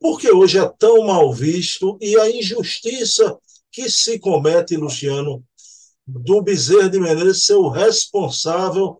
porque 0.00 0.32
hoje 0.32 0.58
é 0.58 0.66
tão 0.66 1.04
mal 1.04 1.30
visto 1.34 1.98
e 2.00 2.18
a 2.18 2.30
injustiça 2.30 3.38
que 3.70 3.90
se 3.90 4.18
comete, 4.18 4.74
Luciano, 4.74 5.44
do 6.06 6.40
Bezerra 6.40 6.88
de 6.88 6.98
Menezes 6.98 7.44
ser 7.44 7.56
o 7.56 7.68
responsável 7.68 8.96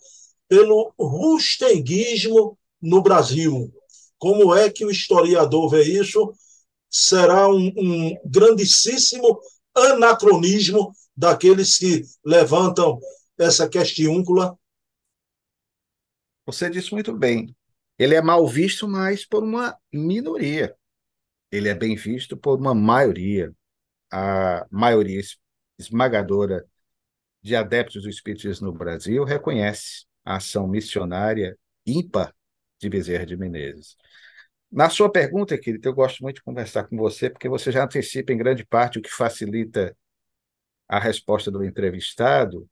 pelo 0.47 0.93
rustenguismo 0.99 2.59
no 2.79 3.01
Brasil. 3.01 3.73
Como 4.19 4.55
é 4.55 4.69
que 4.69 4.85
o 4.85 4.91
historiador 4.91 5.71
vê 5.71 5.85
isso? 5.85 6.31
Será 6.91 7.49
um, 7.49 7.73
um 7.75 8.19
grandíssimo 8.23 9.41
anacronismo 9.75 10.93
daqueles 11.17 11.79
que 11.79 12.05
levantam 12.23 13.01
essa 13.39 13.67
questiúncula? 13.67 14.60
Você 16.53 16.69
disse 16.69 16.93
muito 16.93 17.17
bem. 17.17 17.55
Ele 17.99 18.15
é 18.15 18.21
mal 18.21 18.47
visto, 18.47 18.89
mas 18.89 19.25
por 19.25 19.45
uma 19.45 19.77
minoria. 19.93 20.75
Ele 21.51 21.69
é 21.69 21.75
bem 21.75 21.95
visto 21.95 22.37
por 22.37 22.59
uma 22.59 22.75
maioria. 22.75 23.53
A 24.13 24.67
maioria 24.71 25.21
esmagadora 25.79 26.67
de 27.41 27.55
adeptos 27.55 28.03
do 28.03 28.09
Espiritismo 28.09 28.67
no 28.67 28.73
Brasil 28.73 29.23
reconhece 29.25 30.07
a 30.25 30.37
ação 30.37 30.67
missionária 30.67 31.57
ímpar 31.87 32.35
de 32.81 32.89
Bezerra 32.89 33.25
de 33.25 33.37
Menezes. 33.37 33.97
Na 34.71 34.91
sua 34.91 35.11
pergunta, 35.11 35.57
querido, 35.57 35.89
eu 35.89 35.95
gosto 35.95 36.23
muito 36.23 36.37
de 36.37 36.43
conversar 36.43 36.85
com 36.85 36.97
você, 36.97 37.31
porque 37.31 37.49
você 37.49 37.71
já 37.71 37.85
antecipa 37.85 38.33
em 38.33 38.39
grande 38.39 38.65
parte 38.65 38.99
o 38.99 39.03
que 39.03 39.11
facilita 39.11 39.97
a 40.89 40.99
resposta 40.99 41.51
do 41.51 41.65
entrevistado, 41.65 42.69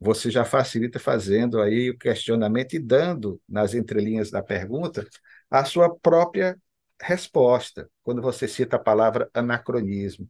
você 0.00 0.30
já 0.30 0.44
facilita 0.44 0.98
fazendo 0.98 1.60
aí 1.60 1.90
o 1.90 1.98
questionamento 1.98 2.74
e 2.74 2.78
dando 2.78 3.40
nas 3.48 3.74
entrelinhas 3.74 4.30
da 4.30 4.42
pergunta 4.42 5.06
a 5.50 5.64
sua 5.64 5.94
própria 5.94 6.56
resposta, 7.02 7.88
quando 8.02 8.20
você 8.20 8.46
cita 8.46 8.76
a 8.76 8.78
palavra 8.78 9.30
anacronismo. 9.32 10.28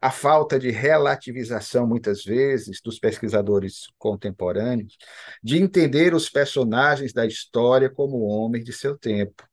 A 0.00 0.10
falta 0.10 0.58
de 0.58 0.70
relativização, 0.70 1.86
muitas 1.86 2.24
vezes, 2.24 2.80
dos 2.82 2.98
pesquisadores 2.98 3.86
contemporâneos, 3.96 4.96
de 5.42 5.58
entender 5.58 6.14
os 6.14 6.28
personagens 6.28 7.12
da 7.12 7.24
história 7.24 7.88
como 7.88 8.26
homens 8.26 8.64
de 8.64 8.72
seu 8.72 8.98
tempo. 8.98 9.46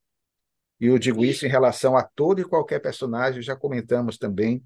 E 0.80 0.88
eu 0.88 0.98
digo 0.98 1.24
isso 1.24 1.46
em 1.46 1.50
relação 1.50 1.96
a 1.96 2.04
todo 2.04 2.42
e 2.42 2.46
qualquer 2.46 2.80
personagem, 2.80 3.42
já 3.42 3.56
comentamos 3.56 4.18
também 4.18 4.64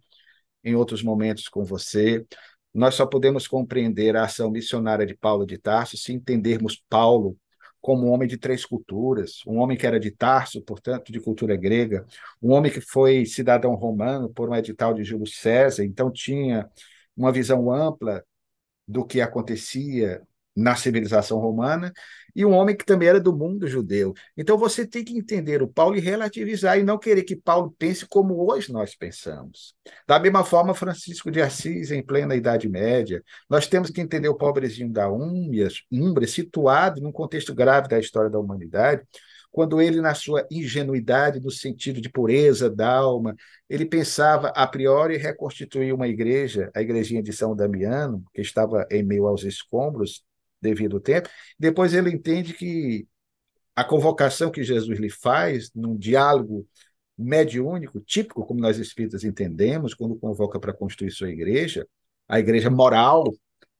em 0.64 0.76
outros 0.76 1.04
momentos 1.04 1.48
com 1.48 1.64
você. 1.64 2.26
Nós 2.74 2.96
só 2.96 3.06
podemos 3.06 3.48
compreender 3.48 4.16
a 4.16 4.26
ação 4.26 4.52
missionária 4.52 5.06
de 5.06 5.16
Paulo 5.16 5.46
de 5.46 5.58
Tarso 5.58 5.98
se 5.98 6.14
entendermos 6.14 6.82
Paulo 6.90 7.38
como 7.82 8.08
um 8.08 8.12
homem 8.12 8.28
de 8.28 8.38
três 8.38 8.66
culturas, 8.66 9.42
um 9.48 9.58
homem 9.58 9.78
que 9.78 9.88
era 9.88 10.00
de 10.00 10.12
Tarso, 10.12 10.62
portanto, 10.62 11.12
de 11.12 11.20
cultura 11.20 11.56
grega, 11.56 12.06
um 12.42 12.52
homem 12.52 12.72
que 12.72 12.82
foi 12.82 13.26
cidadão 13.26 13.74
romano 13.76 14.30
por 14.30 14.50
um 14.50 14.56
edital 14.56 14.94
de 14.94 15.04
Júlio 15.04 15.26
César, 15.28 15.84
então 15.86 16.12
tinha 16.12 16.70
uma 17.16 17.32
visão 17.32 17.72
ampla 17.72 18.24
do 18.88 19.06
que 19.06 19.22
acontecia 19.22 20.22
na 20.60 20.76
civilização 20.76 21.40
romana, 21.40 21.92
e 22.36 22.46
um 22.46 22.52
homem 22.52 22.76
que 22.76 22.86
também 22.86 23.08
era 23.08 23.20
do 23.20 23.36
mundo 23.36 23.68
judeu. 23.68 24.14
Então 24.38 24.58
você 24.58 24.86
tem 24.86 25.04
que 25.04 25.18
entender 25.18 25.62
o 25.62 25.68
Paulo 25.68 25.96
e 25.96 26.00
relativizar 26.00 26.78
e 26.78 26.84
não 26.84 26.98
querer 26.98 27.24
que 27.24 27.36
Paulo 27.36 27.76
pense 27.78 28.06
como 28.06 28.50
hoje 28.50 28.72
nós 28.72 28.96
pensamos. 28.96 29.74
Da 30.08 30.20
mesma 30.20 30.44
forma, 30.44 30.74
Francisco 30.74 31.32
de 31.32 31.42
Assis, 31.42 31.92
em 31.92 32.04
plena 32.04 32.36
Idade 32.36 32.70
Média, 32.70 33.24
nós 33.50 33.68
temos 33.68 33.90
que 33.90 34.00
entender 34.00 34.30
o 34.30 34.38
pobrezinho 34.38 34.92
da 34.92 35.10
Úmbria 35.12 35.70
situado 36.28 37.02
num 37.02 37.12
contexto 37.12 37.54
grave 37.54 37.88
da 37.88 38.00
história 38.00 38.30
da 38.30 38.40
humanidade, 38.40 39.04
quando 39.52 39.82
ele, 39.82 40.00
na 40.00 40.14
sua 40.14 40.48
ingenuidade, 40.52 41.40
no 41.40 41.50
sentido 41.50 42.00
de 42.00 42.08
pureza 42.08 42.70
da 42.70 42.94
alma, 42.94 43.36
ele 43.68 43.86
pensava 43.86 44.50
a 44.50 44.68
priori 44.68 45.18
reconstituir 45.18 45.92
uma 45.92 46.08
igreja, 46.08 46.70
a 46.76 46.82
igrejinha 46.82 47.24
de 47.24 47.34
São 47.34 47.56
Damiano, 47.56 48.24
que 48.32 48.42
estava 48.42 48.86
em 48.92 49.02
meio 49.02 49.26
aos 49.26 49.44
escombros, 49.44 50.24
devido 50.62 51.00
tempo. 51.00 51.30
Depois 51.58 51.94
ele 51.94 52.12
entende 52.12 52.54
que 52.54 53.08
a 53.76 53.84
convocação 53.84 54.52
que 54.52 54.64
Jesus 54.64 55.00
lhe 55.00 55.10
faz, 55.10 55.72
num 55.74 55.98
diálogo 55.98 56.68
mediúnico, 57.18 58.00
típico, 58.00 58.46
como 58.46 58.60
nós 58.60 58.78
espíritas 58.78 59.24
entendemos, 59.24 59.94
quando 59.94 60.16
convoca 60.18 60.60
para 60.60 60.74
construir 60.74 61.12
sua 61.12 61.30
igreja, 61.30 61.88
a 62.28 62.40
igreja 62.40 62.70
moral, 62.70 63.24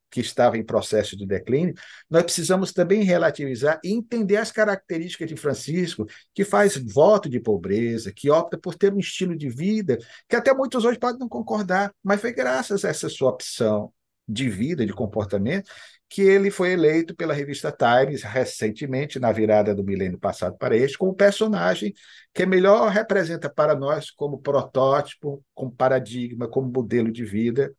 que 0.10 0.20
estava 0.20 0.58
em 0.58 0.64
processo 0.64 1.16
de 1.16 1.26
declínio, 1.26 1.74
nós 2.10 2.24
precisamos 2.24 2.74
também 2.74 3.04
relativizar 3.04 3.80
e 3.84 3.94
entender 3.94 4.38
as 4.38 4.52
características 4.52 5.30
de 5.30 5.36
Francisco, 5.36 6.06
que 6.34 6.44
faz 6.44 6.76
voto 6.78 7.30
de 7.30 7.40
pobreza, 7.40 8.12
que 8.12 8.30
opta 8.30 8.58
por 8.58 8.76
ter 8.76 8.94
um 8.94 9.00
estilo 9.00 9.38
de 9.38 9.50
vida 9.50 9.98
que 10.28 10.36
até 10.36 10.54
muitos 10.54 10.84
hoje 10.84 10.98
podem 10.98 11.20
não 11.20 11.30
concordar, 11.30 11.94
mas 12.04 12.20
foi 12.20 12.34
graças 12.34 12.84
a 12.84 12.90
essa 12.90 13.08
sua 13.08 13.30
opção 13.30 13.94
de 14.28 14.50
vida, 14.50 14.86
de 14.86 14.94
comportamento, 14.94 15.72
que 16.10 16.24
ele 16.24 16.50
foi 16.50 16.72
eleito 16.72 17.16
pela 17.16 17.34
revista 17.34 17.72
Times 17.72 18.24
recentemente, 18.24 19.20
na 19.20 19.32
virada 19.32 19.76
do 19.76 19.84
milênio 19.84 20.18
passado 20.18 20.58
para 20.58 20.76
este, 20.76 20.98
como 20.98 21.14
personagem 21.14 21.94
que 22.34 22.46
melhor 22.46 22.90
representa 22.90 23.50
para 23.50 23.76
nós 23.76 24.10
como 24.10 24.42
protótipo, 24.42 25.44
como 25.54 25.72
paradigma, 25.72 26.48
como 26.48 26.72
modelo 26.72 27.12
de 27.12 27.24
vida, 27.24 27.74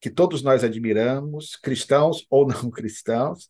que 0.00 0.10
todos 0.10 0.42
nós 0.42 0.62
admiramos, 0.62 1.56
cristãos 1.56 2.26
ou 2.30 2.46
não 2.46 2.70
cristãos, 2.70 3.48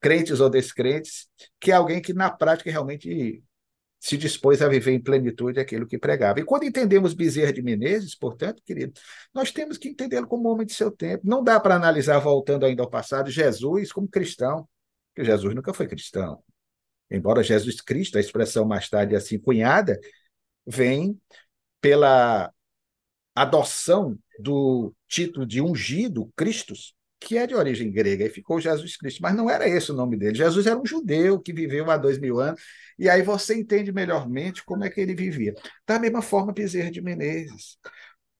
crentes 0.00 0.40
ou 0.40 0.48
descrentes, 0.48 1.28
que 1.60 1.70
é 1.70 1.74
alguém 1.74 2.00
que 2.00 2.14
na 2.14 2.30
prática 2.30 2.70
realmente 2.70 3.42
se 3.98 4.16
dispôs 4.16 4.62
a 4.62 4.68
viver 4.68 4.92
em 4.92 5.00
plenitude 5.00 5.58
aquilo 5.58 5.86
que 5.86 5.98
pregava. 5.98 6.40
E 6.40 6.44
quando 6.44 6.64
entendemos 6.64 7.14
Bezerra 7.14 7.52
de 7.52 7.62
Menezes, 7.62 8.14
portanto, 8.14 8.62
querido, 8.64 8.92
nós 9.34 9.50
temos 9.50 9.78
que 9.78 9.88
entendê-lo 9.88 10.26
como 10.26 10.48
homem 10.48 10.66
de 10.66 10.74
seu 10.74 10.90
tempo. 10.90 11.26
Não 11.26 11.42
dá 11.42 11.58
para 11.58 11.74
analisar, 11.74 12.18
voltando 12.18 12.64
ainda 12.64 12.82
ao 12.82 12.90
passado, 12.90 13.30
Jesus 13.30 13.92
como 13.92 14.08
cristão, 14.08 14.68
porque 15.14 15.28
Jesus 15.28 15.54
nunca 15.54 15.72
foi 15.72 15.86
cristão. 15.86 16.42
Embora 17.10 17.42
Jesus 17.42 17.80
Cristo, 17.80 18.18
a 18.18 18.20
expressão 18.20 18.64
mais 18.64 18.88
tarde 18.88 19.14
assim 19.14 19.38
cunhada, 19.38 19.98
vem 20.66 21.18
pela 21.80 22.52
adoção 23.34 24.18
do 24.38 24.92
título 25.06 25.46
de 25.46 25.60
ungido, 25.60 26.32
Cristos, 26.34 26.95
que 27.20 27.38
é 27.38 27.46
de 27.46 27.54
origem 27.54 27.90
grega, 27.90 28.24
e 28.24 28.30
ficou 28.30 28.60
Jesus 28.60 28.96
Cristo, 28.96 29.20
mas 29.22 29.34
não 29.34 29.48
era 29.50 29.68
esse 29.68 29.90
o 29.90 29.94
nome 29.94 30.16
dele. 30.16 30.36
Jesus 30.36 30.66
era 30.66 30.78
um 30.78 30.86
judeu 30.86 31.40
que 31.40 31.52
viveu 31.52 31.90
há 31.90 31.96
dois 31.96 32.18
mil 32.18 32.40
anos, 32.40 32.60
e 32.98 33.08
aí 33.08 33.22
você 33.22 33.54
entende 33.54 33.92
melhormente 33.92 34.64
como 34.64 34.84
é 34.84 34.90
que 34.90 35.00
ele 35.00 35.14
vivia. 35.14 35.54
Da 35.86 35.98
mesma 35.98 36.22
forma, 36.22 36.52
Bezerra 36.52 36.90
de 36.90 37.00
Menezes. 37.00 37.78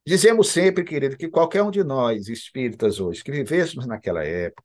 Dizemos 0.06 0.50
sempre, 0.50 0.84
querido, 0.84 1.16
que 1.16 1.28
qualquer 1.28 1.64
um 1.64 1.70
de 1.70 1.82
nós, 1.82 2.28
espíritas 2.28 3.00
hoje, 3.00 3.24
que 3.24 3.32
vivêssemos 3.32 3.88
naquela 3.88 4.22
época, 4.24 4.62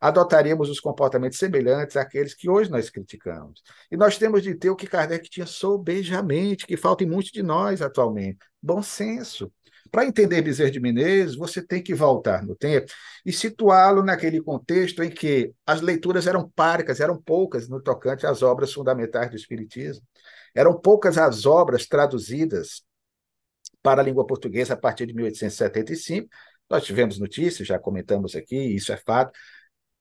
adotaríamos 0.00 0.70
os 0.70 0.78
comportamentos 0.78 1.36
semelhantes 1.36 1.96
àqueles 1.96 2.32
que 2.32 2.48
hoje 2.48 2.70
nós 2.70 2.90
criticamos. 2.90 3.60
E 3.90 3.96
nós 3.96 4.16
temos 4.16 4.40
de 4.40 4.54
ter 4.54 4.70
o 4.70 4.76
que 4.76 4.86
Kardec 4.86 5.28
tinha 5.28 5.46
sobejamente, 5.46 6.64
que 6.64 6.76
falta 6.76 7.02
em 7.02 7.08
muitos 7.08 7.32
de 7.32 7.42
nós 7.42 7.82
atualmente: 7.82 8.38
bom 8.62 8.80
senso. 8.82 9.52
Para 9.94 10.06
entender 10.06 10.42
Bezerra 10.42 10.72
de 10.72 10.80
Menezes, 10.80 11.36
você 11.36 11.62
tem 11.64 11.80
que 11.80 11.94
voltar 11.94 12.42
no 12.44 12.56
tempo 12.56 12.90
e 13.24 13.32
situá-lo 13.32 14.02
naquele 14.02 14.42
contexto 14.42 15.04
em 15.04 15.08
que 15.08 15.54
as 15.64 15.80
leituras 15.80 16.26
eram 16.26 16.50
páricas, 16.50 16.98
eram 16.98 17.22
poucas 17.22 17.68
no 17.68 17.80
tocante 17.80 18.26
às 18.26 18.42
obras 18.42 18.72
fundamentais 18.72 19.30
do 19.30 19.36
Espiritismo. 19.36 20.04
Eram 20.52 20.76
poucas 20.80 21.16
as 21.16 21.46
obras 21.46 21.86
traduzidas 21.86 22.82
para 23.84 24.02
a 24.02 24.04
língua 24.04 24.26
portuguesa 24.26 24.74
a 24.74 24.76
partir 24.76 25.06
de 25.06 25.14
1875. 25.14 26.28
Nós 26.68 26.82
tivemos 26.82 27.16
notícias, 27.20 27.68
já 27.68 27.78
comentamos 27.78 28.34
aqui, 28.34 28.56
isso 28.56 28.92
é 28.92 28.96
fato. 28.96 29.30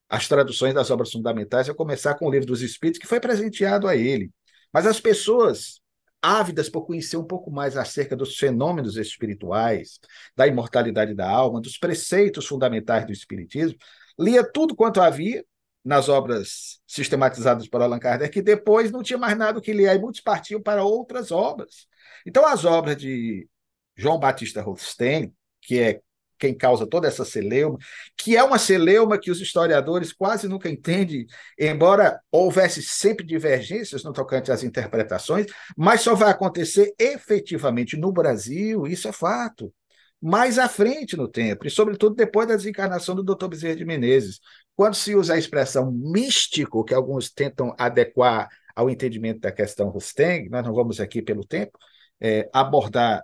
As 0.10 0.28
traduções 0.28 0.74
das 0.74 0.90
obras 0.90 1.12
fundamentais, 1.12 1.70
a 1.70 1.74
começar 1.76 2.16
com 2.16 2.26
o 2.26 2.32
Livro 2.32 2.48
dos 2.48 2.64
Espíritos, 2.64 3.00
que 3.00 3.06
foi 3.06 3.20
presenteado 3.20 3.88
a 3.88 3.96
ele. 3.96 4.32
Mas 4.74 4.88
as 4.88 5.00
pessoas 5.00 5.83
ávidas 6.24 6.70
por 6.70 6.86
conhecer 6.86 7.18
um 7.18 7.26
pouco 7.26 7.52
mais 7.52 7.76
acerca 7.76 8.16
dos 8.16 8.38
fenômenos 8.38 8.96
espirituais, 8.96 10.00
da 10.34 10.48
imortalidade 10.48 11.14
da 11.14 11.30
alma, 11.30 11.60
dos 11.60 11.78
preceitos 11.78 12.48
fundamentais 12.48 13.06
do 13.06 13.12
Espiritismo, 13.12 13.78
lia 14.18 14.42
tudo 14.42 14.74
quanto 14.74 15.02
havia 15.02 15.46
nas 15.84 16.08
obras 16.08 16.80
sistematizadas 16.88 17.68
por 17.68 17.82
Allan 17.82 18.00
Kardec, 18.00 18.40
e 18.40 18.42
depois 18.42 18.90
não 18.90 19.04
tinha 19.04 19.20
mais 19.20 19.38
nada 19.38 19.60
que 19.60 19.74
ler, 19.74 19.94
e 19.94 20.00
muitos 20.00 20.22
partiam 20.22 20.62
para 20.62 20.86
outras 20.86 21.30
obras. 21.30 21.88
Então, 22.26 22.48
as 22.48 22.64
obras 22.64 22.96
de 22.96 23.46
João 23.94 24.18
Batista 24.18 24.62
Rothstein, 24.62 25.34
que 25.62 25.80
é 25.80 26.02
quem 26.38 26.56
causa 26.56 26.88
toda 26.88 27.08
essa 27.08 27.24
celeuma, 27.26 27.78
que 28.18 28.36
é 28.36 28.44
uma 28.44 28.58
celeuma 28.58 29.18
que 29.18 29.32
os 29.32 29.42
historiadores 29.42 30.12
quase 30.12 30.48
nunca 30.48 30.70
entendem, 30.70 31.26
embora 31.60 32.20
houvesse 32.32 32.82
sempre 32.82 33.26
divergências 33.26 34.04
no 34.04 34.14
tocante 34.14 34.52
às 34.52 34.64
interpretações, 34.64 35.46
mas 35.78 36.02
só 36.02 36.16
vai 36.16 36.32
acontecer 36.32 36.94
efetivamente 37.00 37.98
no 37.98 38.12
Brasil, 38.12 38.86
isso 38.88 39.08
é 39.08 39.12
fato, 39.12 39.74
mais 40.22 40.58
à 40.58 40.70
frente 40.70 41.18
no 41.18 41.28
tempo, 41.28 41.68
e 41.68 41.70
sobretudo 41.70 42.16
depois 42.16 42.48
da 42.48 42.56
desencarnação 42.56 43.14
do 43.14 43.24
Dr. 43.24 43.48
Bezerra 43.48 43.76
de 43.76 43.86
Menezes. 43.86 44.40
Quando 44.76 44.96
se 44.96 45.16
usa 45.16 45.34
a 45.34 45.38
expressão 45.38 45.92
místico, 45.92 46.84
que 46.84 46.94
alguns 46.94 47.30
tentam 47.30 47.76
adequar 47.78 48.48
ao 48.76 48.90
entendimento 48.90 49.42
da 49.42 49.52
questão 49.52 49.90
Rusteng, 49.90 50.50
nós 50.50 50.66
não 50.66 50.74
vamos 50.74 51.00
aqui 51.00 51.22
pelo 51.22 51.46
tempo 51.46 51.78
é, 52.22 52.50
abordar 52.54 53.24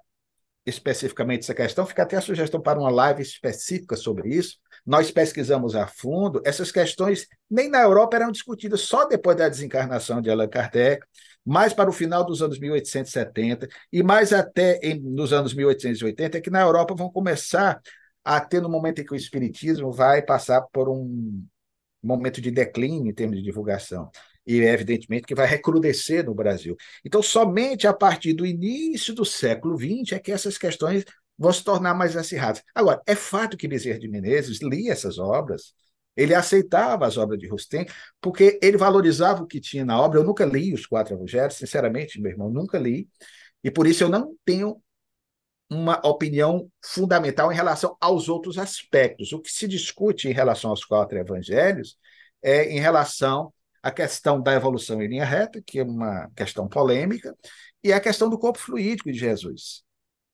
especificamente 0.70 1.42
essa 1.42 1.54
questão, 1.54 1.86
fica 1.86 2.04
até 2.04 2.18
a 2.18 2.22
sugestão 2.22 2.62
para 2.62 2.80
uma 2.80 2.90
live 2.90 3.22
específica 3.22 3.96
sobre 3.96 4.30
isso. 4.30 4.58
Nós 4.86 5.12
pesquisamos 5.12 5.76
a 5.76 5.88
fundo, 5.88 6.42
essas 6.46 6.72
questões 6.72 7.28
nem 7.50 7.70
na 7.70 7.82
Europa 7.82 8.16
eram 8.16 8.32
discutidas 8.32 8.82
só 8.82 9.06
depois 9.06 9.36
da 9.36 9.50
desencarnação 9.50 10.22
de 10.22 10.30
Allan 10.30 10.48
Kardec, 10.48 11.06
mais 11.46 11.74
para 11.74 11.90
o 11.90 11.94
final 11.94 12.24
dos 12.24 12.42
anos 12.42 12.60
1870 12.60 13.68
e 13.92 14.04
mais 14.04 14.32
até 14.32 14.80
em, 14.84 15.00
nos 15.00 15.34
anos 15.34 15.54
1880, 15.54 16.38
é 16.38 16.42
que 16.42 16.50
na 16.50 16.62
Europa 16.62 16.96
vão 16.96 17.12
começar 17.12 17.82
a 18.24 18.40
ter 18.40 18.62
no 18.62 18.70
momento 18.70 19.02
em 19.02 19.06
que 19.06 19.14
o 19.14 19.18
espiritismo 19.18 19.92
vai 19.92 20.22
passar 20.22 20.62
por 20.72 20.88
um 20.90 21.44
momento 22.02 22.40
de 22.40 22.52
declínio 22.52 23.10
em 23.10 23.14
termos 23.14 23.38
de 23.38 23.44
divulgação 23.44 24.10
e 24.50 24.62
evidentemente 24.62 25.28
que 25.28 25.36
vai 25.36 25.46
recrudescer 25.46 26.26
no 26.26 26.34
Brasil. 26.34 26.76
Então, 27.06 27.22
somente 27.22 27.86
a 27.86 27.94
partir 27.94 28.34
do 28.34 28.46
início 28.46 29.14
do 29.14 29.24
século 29.24 29.78
XX 29.78 30.14
é 30.14 30.20
que 30.20 30.32
essas 30.32 30.58
questões 30.58 31.06
vão 31.38 31.54
se 31.54 31.64
tornar 31.64 31.94
mais 31.94 32.18
acirradas. 32.18 32.64
Agora, 32.74 33.00
é 33.06 33.14
fato 33.14 33.56
que 33.56 33.68
Bezerra 33.68 34.00
de 34.00 34.08
Menezes 34.08 34.60
lia 34.62 34.92
essas 34.92 35.20
obras, 35.20 35.74
Ele 36.18 36.34
aceitava 36.34 37.06
as 37.06 37.16
obras 37.16 37.40
de 37.40 37.48
Rustem, 37.48 37.86
porque 38.20 38.60
ele 38.62 38.76
valorizava 38.78 39.44
o 39.44 39.48
que 39.48 39.62
tinha 39.62 39.86
na 39.86 40.02
obra. 40.02 40.20
Eu 40.20 40.24
nunca 40.24 40.46
li 40.46 40.74
os 40.74 40.86
quatro 40.86 41.14
evangelhos, 41.14 41.56
sinceramente, 41.56 42.20
meu 42.20 42.32
irmão, 42.32 42.50
nunca 42.50 42.78
li. 42.80 43.08
E 43.64 43.70
por 43.72 43.86
isso 43.88 44.04
eu 44.04 44.10
não 44.10 44.36
tenho 44.44 44.82
uma 45.70 46.02
opinião 46.06 46.70
fundamental 46.84 47.52
em 47.52 47.56
relação 47.56 47.96
aos 48.02 48.28
outros 48.28 48.58
aspectos. 48.58 49.32
O 49.32 49.40
que 49.40 49.52
se 49.52 49.68
discute 49.68 50.28
em 50.28 50.34
relação 50.34 50.72
aos 50.72 50.84
quatro 50.84 51.18
evangelhos 51.20 51.98
é 52.42 52.72
em 52.72 52.80
relação 52.80 53.54
à 53.82 53.92
questão 53.92 54.42
da 54.42 54.54
evolução 54.54 55.02
em 55.02 55.08
linha 55.08 55.26
reta, 55.26 55.62
que 55.66 55.80
é 55.80 55.84
uma 55.84 56.30
questão 56.36 56.68
polêmica, 56.68 57.36
e 57.84 57.94
a 57.94 58.00
questão 58.00 58.30
do 58.30 58.38
corpo 58.38 58.60
fluídico 58.60 59.12
de 59.12 59.18
Jesus, 59.18 59.84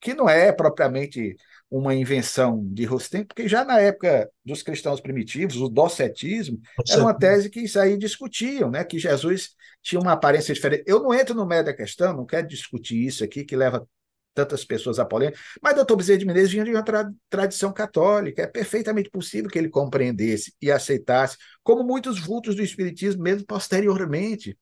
que 0.02 0.14
não 0.14 0.28
é 0.28 0.52
propriamente 0.52 1.36
uma 1.70 1.94
invenção 1.94 2.62
de 2.64 2.86
Rustem, 2.86 3.26
porque 3.26 3.48
já 3.48 3.66
na 3.66 3.80
época 3.80 4.30
dos 4.44 4.62
cristãos 4.62 5.02
primitivos, 5.02 5.58
o 5.58 5.68
docetismo 5.68 6.60
era 6.90 7.02
uma 7.02 7.14
tese 7.14 7.50
que 7.50 7.62
isso 7.62 7.80
aí 7.80 7.98
discutiam, 7.98 8.70
né? 8.70 8.84
que 8.84 9.00
Jesus 9.00 9.52
tinha 9.82 10.00
uma 10.00 10.14
aparência 10.14 10.54
diferente. 10.54 10.84
Eu 10.86 11.02
não 11.02 11.14
entro 11.14 11.36
no 11.36 11.46
meio 11.46 11.64
da 11.64 11.74
questão, 11.74 12.16
não 12.16 12.26
quero 12.26 12.48
discutir 12.48 13.06
isso 13.06 13.24
aqui, 13.24 13.44
que 13.44 13.56
leva 13.56 13.88
tantas 14.36 14.64
pessoas 14.66 15.00
a 15.00 15.06
polêmica, 15.06 15.40
mas 15.62 15.74
doutor 15.74 15.96
Bezerra 15.96 16.20
de 16.20 16.26
Menezes 16.26 16.52
vinha 16.52 16.66
de 16.66 16.72
uma 16.72 16.84
tra 16.84 17.10
tradição 17.30 17.74
católica, 17.74 18.44
é 18.44 18.48
perfeitamente 18.48 19.10
possível 19.10 19.50
que 19.50 19.58
ele 19.58 19.70
compreendesse 19.70 20.54
e 20.62 20.70
aceitasse, 20.70 21.38
como 21.64 21.84
muitos 21.84 22.20
vultos 22.20 22.56
do 22.56 22.62
espiritismo, 22.62 23.24
mesmo 23.24 23.46
posteriormente, 23.48 24.58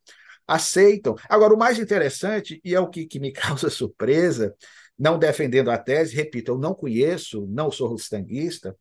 aceitam. 0.48 1.16
Agora, 1.28 1.54
o 1.54 1.58
mais 1.58 1.80
interessante, 1.80 2.62
e 2.64 2.76
é 2.76 2.80
o 2.80 2.90
que, 2.90 3.06
que 3.06 3.20
me 3.20 3.32
causa 3.34 3.70
surpresa, 3.70 4.56
não 4.98 5.18
defendendo 5.18 5.72
a 5.72 5.78
tese, 5.78 6.16
repito, 6.16 6.52
eu 6.52 6.58
não 6.58 6.76
conheço, 6.76 7.48
não 7.50 7.72
sou 7.72 7.88
rustanguista, 7.88 8.78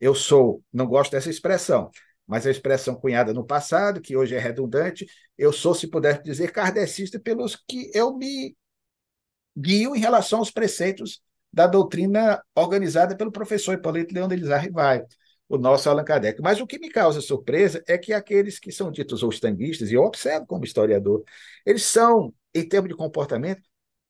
eu 0.00 0.14
sou, 0.14 0.62
não 0.72 0.86
gosto 0.86 1.12
dessa 1.12 1.30
expressão, 1.30 1.88
mas 2.26 2.46
a 2.46 2.50
expressão 2.50 2.94
cunhada 2.94 3.32
no 3.32 3.44
passado, 3.46 4.00
que 4.00 4.16
hoje 4.16 4.34
é 4.34 4.38
redundante, 4.38 5.06
eu 5.38 5.52
sou, 5.52 5.74
se 5.74 5.86
puder 5.86 6.20
dizer, 6.22 6.50
kardecista 6.50 7.20
pelos 7.20 7.56
que 7.56 7.90
eu 7.94 8.16
me 8.16 8.56
guio 9.56 9.94
em 9.94 9.98
relação 10.00 10.38
aos 10.38 10.50
preceitos 10.50 11.20
da 11.52 11.66
doutrina 11.66 12.42
organizada 12.54 13.16
pelo 13.16 13.30
professor 13.30 13.74
Hipólito 13.74 14.14
Leão 14.14 14.26
de 14.28 14.34
Elizar 14.34 14.62
Rivaio, 14.62 15.06
o 15.48 15.58
nosso 15.58 15.88
Allan 15.88 16.04
Kardec. 16.04 16.40
Mas 16.40 16.60
o 16.60 16.66
que 16.66 16.78
me 16.78 16.88
causa 16.88 17.20
surpresa 17.20 17.82
é 17.86 17.98
que 17.98 18.12
aqueles 18.12 18.58
que 18.58 18.72
são 18.72 18.90
ditos 18.90 19.22
rustanguistas, 19.22 19.90
e 19.90 19.94
eu 19.94 20.02
observo 20.02 20.46
como 20.46 20.64
historiador, 20.64 21.22
eles 21.66 21.82
são, 21.82 22.32
em 22.54 22.66
termos 22.66 22.88
de 22.88 22.96
comportamento, 22.96 23.62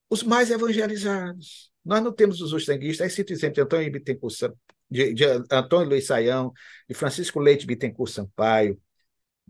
os 0.09 0.23
mais 0.23 0.51
evangelizados. 0.51 1.73
Nós 1.85 2.03
não 2.03 2.13
temos 2.13 2.41
os 2.41 2.53
ostanguistas, 2.53 3.05
aí 3.05 3.11
cito 3.11 3.33
exemplo 3.33 3.55
de 3.55 3.61
Antônio 3.63 3.91
Bittencourt, 3.91 4.35
de, 4.89 5.15
de 5.15 5.25
Antônio 5.51 5.89
Luiz 5.89 6.07
Saião, 6.07 6.53
de 6.89 6.95
Francisco 6.95 7.41
Leite 7.41 7.67
Bittencourt 7.67 8.13
Sampaio, 8.13 8.81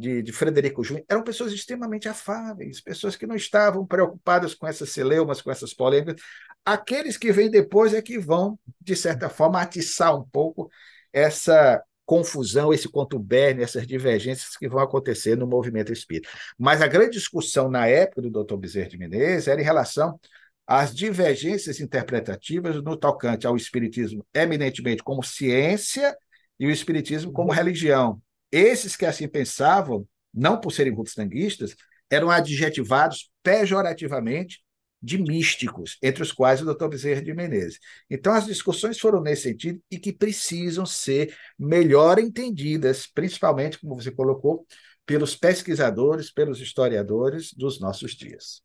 de, 0.02 0.20
de 0.20 0.32
Frederico 0.32 0.82
Júnior, 0.82 1.06
eram 1.08 1.22
pessoas 1.22 1.52
extremamente 1.52 2.08
afáveis, 2.08 2.80
pessoas 2.80 3.14
que 3.14 3.26
não 3.26 3.36
estavam 3.36 3.86
preocupadas 3.86 4.52
com 4.52 4.66
essas 4.66 4.90
celeumas, 4.90 5.40
com 5.40 5.50
essas 5.50 5.72
polêmicas. 5.72 6.20
Aqueles 6.64 7.16
que 7.16 7.30
vêm 7.32 7.48
depois 7.48 7.94
é 7.94 8.02
que 8.02 8.18
vão, 8.18 8.58
de 8.80 8.96
certa 8.96 9.28
forma, 9.28 9.60
atiçar 9.60 10.16
um 10.18 10.24
pouco 10.24 10.68
essa 11.12 11.80
confusão, 12.04 12.72
esse 12.72 12.88
contubérnio, 12.88 13.62
essas 13.62 13.86
divergências 13.86 14.56
que 14.56 14.68
vão 14.68 14.80
acontecer 14.80 15.36
no 15.36 15.46
movimento 15.46 15.92
espírita. 15.92 16.28
Mas 16.58 16.82
a 16.82 16.88
grande 16.88 17.12
discussão 17.12 17.70
na 17.70 17.86
época 17.86 18.22
do 18.22 18.44
Dr. 18.44 18.56
Bezerra 18.56 18.88
de 18.88 18.98
Menezes 18.98 19.46
era 19.46 19.60
em 19.60 19.64
relação 19.64 20.18
as 20.66 20.94
divergências 20.94 21.80
interpretativas 21.80 22.82
no 22.82 22.96
tocante 22.96 23.46
ao 23.46 23.56
espiritismo 23.56 24.26
eminentemente 24.34 25.02
como 25.02 25.22
ciência 25.22 26.16
e 26.58 26.66
o 26.66 26.70
espiritismo 26.70 27.32
como 27.32 27.52
religião. 27.52 28.20
Esses 28.52 28.94
que 28.94 29.06
assim 29.06 29.26
pensavam, 29.26 30.06
não 30.32 30.60
por 30.60 30.70
serem 30.70 30.92
rustanguistas, 30.92 31.74
eram 32.10 32.30
adjetivados 32.30 33.30
pejorativamente 33.42 34.62
de 35.00 35.18
místicos, 35.18 35.98
entre 36.00 36.22
os 36.22 36.30
quais 36.30 36.62
o 36.62 36.64
Dr. 36.64 36.88
Bezerra 36.88 37.22
de 37.22 37.34
Menezes. 37.34 37.80
Então, 38.08 38.32
as 38.32 38.46
discussões 38.46 39.00
foram 39.00 39.20
nesse 39.20 39.42
sentido 39.42 39.82
e 39.90 39.98
que 39.98 40.12
precisam 40.12 40.86
ser 40.86 41.36
melhor 41.58 42.20
entendidas, 42.20 43.06
principalmente, 43.06 43.80
como 43.80 43.96
você 43.96 44.12
colocou, 44.12 44.64
pelos 45.04 45.34
pesquisadores, 45.34 46.30
pelos 46.30 46.60
historiadores 46.60 47.52
dos 47.52 47.80
nossos 47.80 48.12
dias 48.12 48.62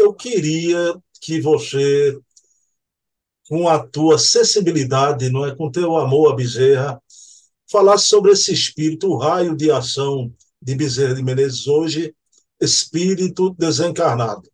eu 0.00 0.14
queria 0.14 0.94
que 1.20 1.40
você, 1.40 2.18
com 3.48 3.68
a 3.68 3.86
tua 3.86 4.18
sensibilidade, 4.18 5.30
não 5.30 5.44
é, 5.46 5.54
com 5.54 5.70
teu 5.70 5.96
amor 5.96 6.32
a 6.32 6.36
Bezerra, 6.36 7.00
falasse 7.70 8.08
sobre 8.08 8.32
esse 8.32 8.52
espírito, 8.52 9.08
o 9.08 9.16
raio 9.16 9.56
de 9.56 9.70
ação 9.70 10.32
de 10.60 10.74
Bezerra 10.74 11.14
de 11.14 11.22
Menezes 11.22 11.66
hoje, 11.66 12.14
espírito 12.60 13.54
desencarnado. 13.58 14.50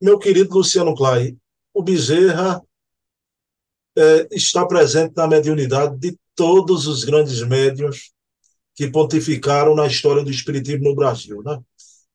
Meu 0.00 0.18
querido 0.18 0.54
Luciano 0.54 0.94
Clay, 0.94 1.36
o 1.72 1.82
Bezerra 1.82 2.62
é, 3.96 4.28
está 4.30 4.64
presente 4.64 5.12
na 5.16 5.26
mediunidade 5.26 5.98
de 5.98 6.16
todos 6.34 6.86
os 6.86 7.04
grandes 7.04 7.42
médios 7.42 8.12
que 8.74 8.88
pontificaram 8.88 9.74
na 9.74 9.86
história 9.86 10.24
do 10.24 10.30
espiritismo 10.30 10.84
no 10.84 10.94
Brasil, 10.94 11.42
né? 11.42 11.58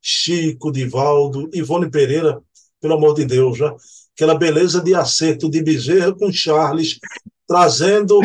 Chico, 0.02 0.72
Divaldo, 0.72 1.50
Ivone 1.54 1.90
Pereira, 1.90 2.42
pelo 2.82 2.94
amor 2.96 3.14
de 3.14 3.26
Deus, 3.26 3.58
já. 3.58 3.76
aquela 4.14 4.36
beleza 4.36 4.82
de 4.82 4.96
acerto 4.96 5.50
de 5.50 5.62
Bezerra 5.62 6.14
com 6.14 6.32
Charles, 6.32 7.00
trazendo 7.46 8.20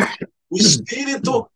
o 0.49 0.57
espírito 0.57 1.47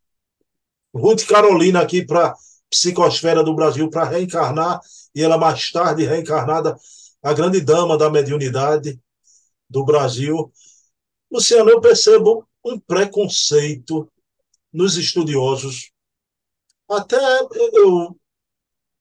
Ruth 0.94 1.26
Carolina 1.26 1.82
aqui 1.82 2.06
para 2.06 2.36
psicosfera 2.70 3.44
do 3.44 3.56
Brasil 3.56 3.90
para 3.90 4.06
reencarnar 4.06 4.80
e 5.14 5.24
ela 5.24 5.38
mais 5.38 5.72
tarde 5.72 6.06
reencarnada 6.06 6.78
a 7.22 7.34
grande 7.34 7.60
dama 7.62 7.98
da 7.98 8.10
mediunidade 8.10 9.00
do 9.70 9.84
Brasil. 9.84 10.52
Luciano, 11.32 11.70
eu 11.70 11.82
percebo 11.82 12.48
um 12.66 12.80
preconceito 12.80 14.10
nos 14.72 14.98
estudiosos. 14.98 15.92
Até 16.90 17.18
eu 17.74 18.16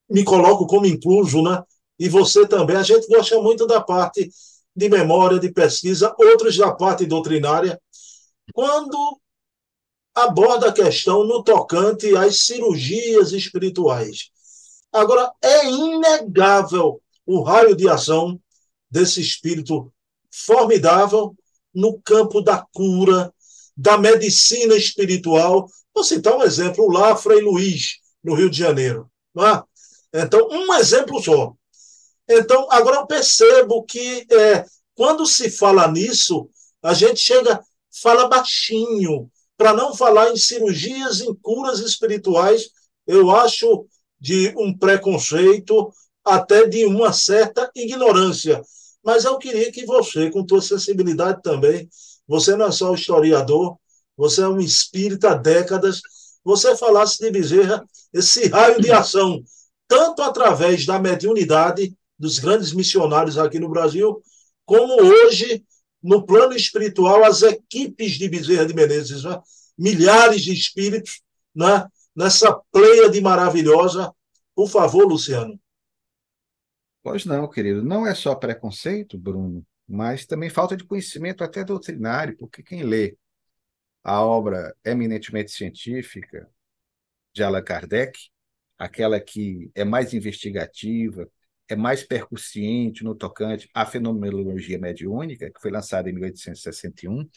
me 0.09 0.23
coloco 0.23 0.67
como 0.67 0.85
incluso, 0.85 1.41
né? 1.41 1.63
E 1.97 2.07
você 2.07 2.47
também. 2.47 2.75
A 2.75 2.83
gente 2.83 3.07
gosta 3.07 3.39
muito 3.41 3.65
da 3.65 3.81
parte 3.81 4.29
de 4.75 4.89
memória, 4.89 5.39
de 5.39 5.51
pesquisa, 5.51 6.15
outros 6.17 6.57
da 6.57 6.71
parte 6.73 7.05
doutrinária. 7.05 7.79
Quando 8.53 9.19
aborda 10.23 10.69
a 10.69 10.73
questão 10.73 11.23
no 11.23 11.43
tocante 11.43 12.15
às 12.15 12.43
cirurgias 12.43 13.31
espirituais. 13.31 14.29
Agora, 14.91 15.31
é 15.41 15.67
inegável 15.67 17.01
o 17.25 17.41
raio 17.41 17.75
de 17.75 17.87
ação 17.87 18.39
desse 18.89 19.21
espírito 19.21 19.91
formidável 20.31 21.35
no 21.73 21.99
campo 22.01 22.41
da 22.41 22.65
cura, 22.73 23.33
da 23.75 23.97
medicina 23.97 24.75
espiritual. 24.75 25.69
Vou 25.93 26.03
citar 26.03 26.35
um 26.35 26.43
exemplo 26.43 26.91
lá, 26.91 27.15
Frei 27.15 27.41
Luiz, 27.41 27.99
no 28.23 28.33
Rio 28.33 28.49
de 28.49 28.57
Janeiro. 28.57 29.09
É? 29.37 30.21
Então, 30.23 30.47
um 30.49 30.73
exemplo 30.73 31.21
só. 31.21 31.53
Então, 32.27 32.67
agora 32.71 32.97
eu 32.97 33.07
percebo 33.07 33.83
que 33.83 34.25
é, 34.31 34.65
quando 34.95 35.25
se 35.25 35.49
fala 35.49 35.87
nisso, 35.91 36.49
a 36.81 36.93
gente 36.93 37.19
chega, 37.19 37.63
fala 38.01 38.27
baixinho, 38.27 39.29
para 39.59 39.73
não 39.73 39.93
falar 39.93 40.31
em 40.31 40.37
cirurgias, 40.37 41.19
em 41.19 41.35
curas 41.35 41.79
espirituais, 41.81 42.69
eu 43.05 43.29
acho 43.29 43.85
de 44.17 44.53
um 44.57 44.75
preconceito, 44.75 45.91
até 46.23 46.65
de 46.65 46.85
uma 46.85 47.11
certa 47.11 47.69
ignorância. 47.75 48.61
Mas 49.03 49.25
eu 49.25 49.37
queria 49.37 49.69
que 49.69 49.85
você, 49.85 50.31
com 50.31 50.45
tua 50.45 50.61
sensibilidade 50.61 51.41
também, 51.41 51.89
você 52.25 52.55
não 52.55 52.67
é 52.67 52.71
só 52.71 52.93
historiador, 52.93 53.75
você 54.15 54.43
é 54.43 54.47
um 54.47 54.61
espírita 54.61 55.31
há 55.31 55.35
décadas, 55.35 55.99
você 56.41 56.77
falasse 56.77 57.19
de 57.19 57.29
Bezerra 57.29 57.83
esse 58.13 58.47
raio 58.47 58.79
de 58.79 58.93
ação 58.93 59.43
tanto 59.89 60.21
através 60.21 60.85
da 60.85 60.97
mediunidade 60.99 61.93
dos 62.17 62.39
grandes 62.39 62.71
missionários 62.71 63.37
aqui 63.37 63.59
no 63.59 63.67
Brasil, 63.67 64.21
como 64.65 65.01
hoje, 65.03 65.65
no 66.01 66.25
plano 66.25 66.53
espiritual, 66.53 67.23
as 67.23 67.41
equipes 67.41 68.13
de 68.13 68.29
Bezerra 68.29 68.65
de 68.65 68.73
Menezes, 68.73 69.23
né? 69.23 69.39
milhares 69.77 70.41
de 70.41 70.53
espíritos 70.53 71.21
né? 71.55 71.87
nessa 72.15 72.53
pleia 72.71 73.09
de 73.09 73.21
maravilhosa. 73.21 74.13
Por 74.55 74.69
favor, 74.69 75.05
Luciano. 75.05 75.59
Pois 77.01 77.25
não, 77.25 77.49
querido. 77.49 77.83
Não 77.83 78.05
é 78.05 78.13
só 78.13 78.35
preconceito, 78.35 79.17
Bruno, 79.17 79.65
mas 79.87 80.25
também 80.25 80.49
falta 80.49 80.75
de 80.75 80.83
conhecimento 80.83 81.43
até 81.43 81.63
doutrinário, 81.63 82.37
porque 82.37 82.61
quem 82.61 82.83
lê 82.83 83.17
a 84.03 84.21
obra 84.21 84.75
eminentemente 84.83 85.51
científica 85.51 86.49
de 87.33 87.43
Allan 87.43 87.63
Kardec 87.63 88.17
aquela 88.79 89.19
que 89.19 89.69
é 89.75 89.83
mais 89.83 90.13
investigativa, 90.13 91.29
é 91.69 91.75
mais 91.75 92.03
percussiente 92.03 93.03
no 93.03 93.15
tocante 93.15 93.69
à 93.73 93.85
fenomenologia 93.85 94.79
mediúnica, 94.79 95.51
que 95.51 95.61
foi 95.61 95.71
lançada 95.71 96.09
em 96.09 96.13
1861, 96.13 97.29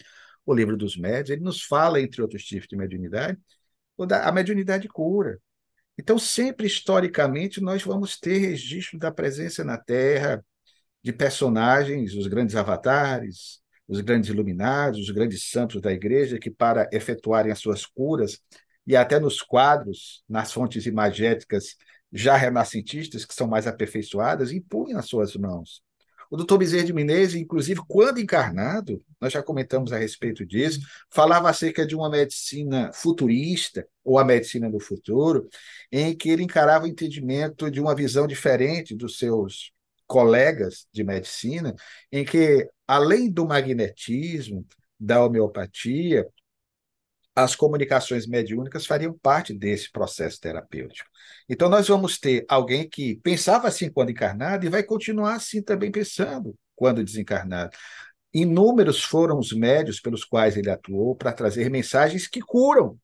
o 0.45 0.55
livro 0.55 0.77
dos 0.77 0.97
médios, 0.97 1.31
ele 1.31 1.43
nos 1.43 1.63
fala, 1.63 2.01
entre 2.01 2.23
outros 2.23 2.45
tipos 2.45 2.67
de 2.67 2.77
mediunidade, 2.77 3.39
a 4.11 4.33
mediunidade 4.33 4.89
cura. 4.89 5.39
Então, 5.99 6.19
sempre 6.19 6.67
historicamente, 6.67 7.61
nós 7.61 7.83
vamos 7.83 8.19
ter 8.19 8.39
registro 8.39 8.99
da 8.99 9.13
presença 9.13 9.63
na 9.63 9.77
Terra 9.79 10.45
de 11.03 11.13
personagens, 11.13 12.15
os 12.15 12.27
grandes 12.27 12.57
avatares, 12.57 13.61
os 13.87 14.01
grandes 14.01 14.31
iluminados, 14.31 15.01
os 15.01 15.11
grandes 15.11 15.51
santos 15.51 15.81
da 15.81 15.93
igreja, 15.93 16.39
que, 16.39 16.51
para 16.51 16.89
efetuarem 16.93 17.53
as 17.53 17.59
suas 17.59 17.85
curas, 17.85 18.41
e 18.87 18.97
até 18.97 19.21
nos 19.21 19.43
quadros, 19.43 20.25
nas 20.29 20.53
fontes 20.53 20.87
imagéticas 20.87 21.77
já 22.13 22.37
renascentistas, 22.37 23.25
que 23.25 23.35
são 23.35 23.47
mais 23.47 23.67
aperfeiçoadas, 23.67 24.53
impunham 24.53 24.99
as 24.99 25.07
suas 25.07 25.35
mãos. 25.35 25.83
O 26.31 26.37
doutor 26.37 26.57
Bezerra 26.57 26.85
de 26.85 26.95
Menezes, 26.95 27.35
inclusive, 27.35 27.83
quando 27.87 28.19
encarnado, 28.19 29.05
nós 29.21 29.33
já 29.33 29.43
comentamos 29.43 29.93
a 29.93 29.99
respeito 29.99 30.47
disso, 30.47 30.81
falava 31.11 31.51
acerca 31.51 31.87
de 31.87 31.95
uma 31.95 32.09
medicina 32.09 32.91
futurista, 32.95 33.87
ou 34.03 34.19
a 34.19 34.25
medicina 34.25 34.71
do 34.71 34.81
futuro, 34.81 35.47
em 35.91 36.17
que 36.17 36.31
ele 36.31 36.43
encarava 36.43 36.87
o 36.87 36.89
entendimento 36.89 37.71
de 37.71 37.81
uma 37.81 37.95
visão 37.95 38.27
diferente 38.27 38.95
dos 38.95 39.19
seus 39.19 39.73
colegas 40.07 40.87
de 40.91 41.05
medicina, 41.05 41.75
em 42.11 42.25
que, 42.25 42.67
além 42.87 43.31
do 43.31 43.47
magnetismo, 43.47 44.67
da 44.99 45.23
homeopatia, 45.25 46.27
as 47.35 47.57
comunicações 47.57 48.27
mediúnicas 48.27 48.85
fariam 48.85 49.19
parte 49.19 49.55
desse 49.55 49.91
processo 49.91 50.39
terapêutico. 50.41 51.09
Então, 51.49 51.69
nós 51.69 51.89
vamos 51.89 52.19
ter 52.19 52.45
alguém 52.49 52.89
que 52.89 53.17
pensava 53.17 53.69
assim 53.69 53.91
quando 53.91 54.11
encarnado 54.11 54.67
e 54.67 54.69
vai 54.69 54.83
continuar 54.83 55.35
assim 55.35 55.63
também 55.63 55.91
pensando 55.91 56.55
quando 56.77 57.03
desencarnado. 57.03 57.77
Inúmeros 58.35 59.03
foram 59.03 59.39
os 59.39 59.53
médios 59.53 60.01
pelos 60.01 60.25
quais 60.25 60.57
ele 60.57 60.71
atuou 60.71 61.15
para 61.15 61.33
trazer 61.33 61.71
mensagens 61.71 62.27
que 62.27 62.41
curam. 62.41 62.99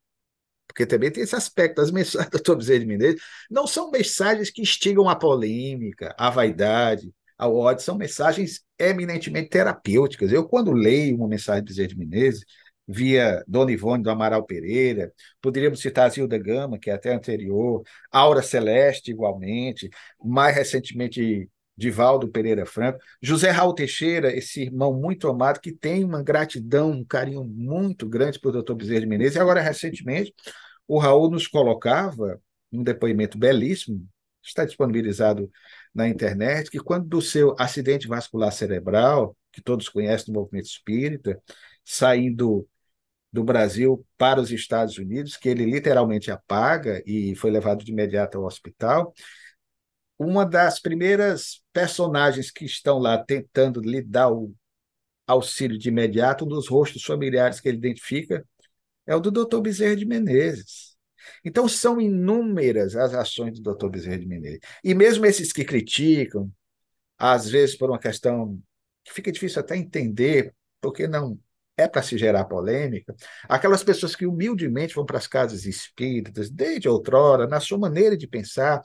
Porque 0.66 0.86
também 0.86 1.10
tem 1.10 1.22
esse 1.22 1.34
aspecto, 1.34 1.80
as 1.80 1.90
mensagens 1.90 2.30
do. 2.42 2.56
Bezerra 2.56 2.80
de 2.80 2.86
Menezes 2.86 3.20
não 3.50 3.66
são 3.66 3.90
mensagens 3.90 4.50
que 4.50 4.62
instigam 4.62 5.08
a 5.08 5.16
polêmica, 5.16 6.14
a 6.18 6.30
vaidade, 6.30 7.12
ao 7.36 7.56
ódio, 7.56 7.84
são 7.84 7.96
mensagens 7.96 8.62
eminentemente 8.78 9.48
terapêuticas. 9.48 10.32
Eu, 10.32 10.46
quando 10.46 10.72
leio 10.72 11.16
uma 11.16 11.28
mensagem 11.28 11.62
do 11.62 11.68
Bezerra 11.68 11.88
de 11.88 11.98
Menezes, 11.98 12.44
via 12.88 13.44
Dona 13.46 13.70
Ivone 13.70 14.02
do 14.02 14.10
Amaral 14.10 14.44
Pereira, 14.44 15.12
poderíamos 15.42 15.80
citar 15.80 16.10
Zilda 16.10 16.38
Gama, 16.38 16.78
que 16.78 16.88
é 16.88 16.94
até 16.94 17.12
anterior, 17.12 17.82
Aura 18.10 18.40
Celeste, 18.42 19.10
igualmente, 19.10 19.90
mais 20.24 20.56
recentemente 20.56 21.50
Divaldo 21.76 22.28
Pereira 22.28 22.64
Franco, 22.64 22.98
José 23.22 23.50
Raul 23.50 23.74
Teixeira, 23.74 24.34
esse 24.34 24.62
irmão 24.62 24.92
muito 24.92 25.28
amado, 25.28 25.60
que 25.60 25.70
tem 25.70 26.02
uma 26.02 26.22
gratidão, 26.22 26.90
um 26.90 27.04
carinho 27.04 27.44
muito 27.44 28.08
grande 28.08 28.40
por 28.40 28.52
doutor 28.52 28.74
Bezerra 28.74 29.00
de 29.00 29.06
Menezes, 29.06 29.36
e 29.36 29.38
agora, 29.38 29.60
recentemente, 29.60 30.34
o 30.88 30.98
Raul 30.98 31.30
nos 31.30 31.46
colocava, 31.46 32.40
um 32.72 32.82
depoimento 32.82 33.38
belíssimo, 33.38 34.04
está 34.42 34.64
disponibilizado 34.64 35.50
na 35.94 36.08
internet, 36.08 36.70
que 36.70 36.78
quando 36.78 37.06
do 37.06 37.20
seu 37.20 37.54
acidente 37.58 38.08
vascular 38.08 38.50
cerebral, 38.50 39.36
que 39.52 39.60
todos 39.60 39.88
conhecem 39.88 40.32
do 40.32 40.40
movimento 40.40 40.66
espírita, 40.66 41.40
saindo 41.84 42.66
do 43.32 43.44
Brasil 43.44 44.04
para 44.16 44.40
os 44.40 44.50
Estados 44.50 44.98
Unidos, 44.98 45.36
que 45.36 45.48
ele 45.48 45.64
literalmente 45.64 46.30
apaga 46.30 47.02
e 47.06 47.34
foi 47.36 47.50
levado 47.50 47.84
de 47.84 47.92
imediato 47.92 48.38
ao 48.38 48.44
hospital. 48.44 49.12
Uma 50.18 50.44
das 50.44 50.80
primeiras 50.80 51.62
personagens 51.72 52.50
que 52.50 52.64
estão 52.64 52.98
lá 52.98 53.18
tentando 53.18 53.80
lhe 53.80 54.02
dar 54.02 54.32
o 54.32 54.52
auxílio 55.26 55.78
de 55.78 55.90
imediato, 55.90 56.44
um 56.44 56.48
dos 56.48 56.68
rostos 56.68 57.04
familiares 57.04 57.60
que 57.60 57.68
ele 57.68 57.78
identifica, 57.78 58.44
é 59.06 59.14
o 59.14 59.20
do 59.20 59.30
Dr. 59.30 59.60
Bezerra 59.60 59.94
de 59.94 60.06
Menezes. 60.06 60.96
Então, 61.44 61.68
são 61.68 62.00
inúmeras 62.00 62.96
as 62.96 63.14
ações 63.14 63.60
do 63.60 63.74
Dr. 63.74 63.88
Bezerra 63.88 64.18
de 64.18 64.26
Menezes. 64.26 64.60
E 64.82 64.94
mesmo 64.94 65.26
esses 65.26 65.52
que 65.52 65.64
criticam, 65.64 66.50
às 67.18 67.48
vezes 67.48 67.76
por 67.76 67.90
uma 67.90 67.98
questão 67.98 68.60
que 69.04 69.12
fica 69.12 69.30
difícil 69.30 69.60
até 69.60 69.76
entender, 69.76 70.54
porque 70.80 71.06
não 71.06 71.38
é 71.78 71.88
para 71.88 72.02
se 72.02 72.18
gerar 72.18 72.44
polêmica, 72.44 73.14
aquelas 73.48 73.84
pessoas 73.84 74.16
que 74.16 74.26
humildemente 74.26 74.94
vão 74.94 75.06
para 75.06 75.16
as 75.16 75.28
casas 75.28 75.64
espíritas, 75.64 76.50
desde 76.50 76.88
outrora, 76.88 77.46
na 77.46 77.60
sua 77.60 77.78
maneira 77.78 78.16
de 78.16 78.26
pensar, 78.26 78.82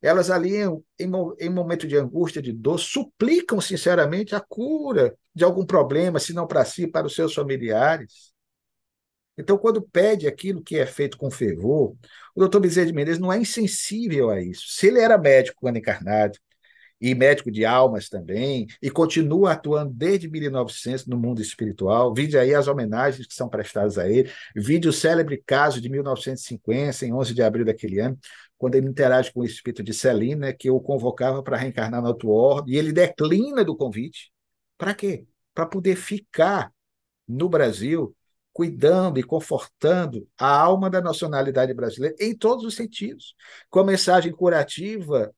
elas 0.00 0.30
ali, 0.30 0.56
em, 0.56 1.10
em 1.40 1.50
momento 1.50 1.86
de 1.86 1.96
angústia, 1.96 2.40
de 2.40 2.52
dor, 2.52 2.78
suplicam 2.78 3.60
sinceramente 3.60 4.34
a 4.34 4.40
cura 4.40 5.16
de 5.34 5.42
algum 5.42 5.66
problema, 5.66 6.20
se 6.20 6.32
não 6.32 6.46
para 6.46 6.64
si, 6.64 6.86
para 6.86 7.06
os 7.06 7.14
seus 7.14 7.34
familiares. 7.34 8.32
Então, 9.36 9.58
quando 9.58 9.82
pede 9.82 10.26
aquilo 10.26 10.62
que 10.62 10.78
é 10.78 10.86
feito 10.86 11.18
com 11.18 11.30
fervor, 11.30 11.94
o 12.34 12.40
doutor 12.40 12.60
Bezerra 12.60 12.86
de 12.86 12.92
Menezes 12.92 13.20
não 13.20 13.32
é 13.32 13.38
insensível 13.38 14.30
a 14.30 14.40
isso. 14.40 14.64
Se 14.68 14.86
ele 14.86 15.00
era 15.00 15.18
médico 15.18 15.58
quando 15.60 15.76
encarnado, 15.76 16.38
e 17.00 17.14
médico 17.14 17.50
de 17.50 17.64
almas 17.64 18.08
também, 18.08 18.66
e 18.80 18.90
continua 18.90 19.52
atuando 19.52 19.92
desde 19.92 20.28
1900 20.28 21.06
no 21.06 21.18
mundo 21.18 21.42
espiritual. 21.42 22.14
Vide 22.14 22.38
aí 22.38 22.54
as 22.54 22.68
homenagens 22.68 23.26
que 23.26 23.34
são 23.34 23.48
prestadas 23.48 23.98
a 23.98 24.08
ele. 24.08 24.30
Vide 24.54 24.88
o 24.88 24.92
célebre 24.92 25.42
caso 25.44 25.80
de 25.80 25.88
1950, 25.88 27.04
em 27.04 27.12
11 27.12 27.34
de 27.34 27.42
abril 27.42 27.64
daquele 27.64 28.00
ano, 28.00 28.18
quando 28.56 28.76
ele 28.76 28.88
interage 28.88 29.32
com 29.32 29.40
o 29.40 29.44
espírito 29.44 29.82
de 29.82 29.92
Celina, 29.92 30.52
que 30.52 30.70
o 30.70 30.80
convocava 30.80 31.42
para 31.42 31.56
reencarnar 31.56 32.00
no 32.00 32.08
outro 32.08 32.30
orbe, 32.30 32.72
e 32.72 32.76
ele 32.78 32.92
declina 32.92 33.64
do 33.64 33.76
convite. 33.76 34.32
Para 34.78 34.94
quê? 34.94 35.26
Para 35.54 35.66
poder 35.66 35.96
ficar 35.96 36.72
no 37.28 37.48
Brasil 37.48 38.14
cuidando 38.52 39.18
e 39.18 39.22
confortando 39.22 40.26
a 40.38 40.48
alma 40.48 40.88
da 40.88 41.02
nacionalidade 41.02 41.74
brasileira 41.74 42.16
em 42.18 42.34
todos 42.34 42.64
os 42.64 42.74
sentidos, 42.74 43.34
com 43.68 43.80
a 43.80 43.84
mensagem 43.84 44.32
curativa 44.32 45.30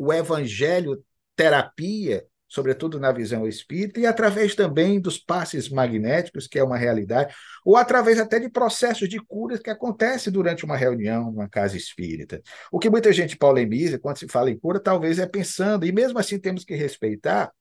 o 0.00 0.10
evangelho 0.14 1.04
terapia, 1.36 2.26
sobretudo 2.48 2.98
na 2.98 3.12
visão 3.12 3.46
espírita, 3.46 4.00
e 4.00 4.06
através 4.06 4.54
também 4.54 4.98
dos 4.98 5.18
passes 5.18 5.68
magnéticos, 5.68 6.46
que 6.46 6.58
é 6.58 6.64
uma 6.64 6.78
realidade, 6.78 7.34
ou 7.62 7.76
através 7.76 8.18
até 8.18 8.40
de 8.40 8.48
processos 8.48 9.10
de 9.10 9.18
curas 9.18 9.60
que 9.60 9.68
acontecem 9.68 10.32
durante 10.32 10.64
uma 10.64 10.74
reunião 10.74 11.30
numa 11.30 11.50
casa 11.50 11.76
espírita. 11.76 12.40
O 12.72 12.78
que 12.78 12.88
muita 12.88 13.12
gente 13.12 13.36
polemiza 13.36 13.98
quando 13.98 14.16
se 14.16 14.26
fala 14.26 14.50
em 14.50 14.58
cura, 14.58 14.80
talvez 14.80 15.18
é 15.18 15.26
pensando, 15.26 15.84
e 15.84 15.92
mesmo 15.92 16.18
assim 16.18 16.38
temos 16.38 16.64
que 16.64 16.74
respeitar 16.74 17.52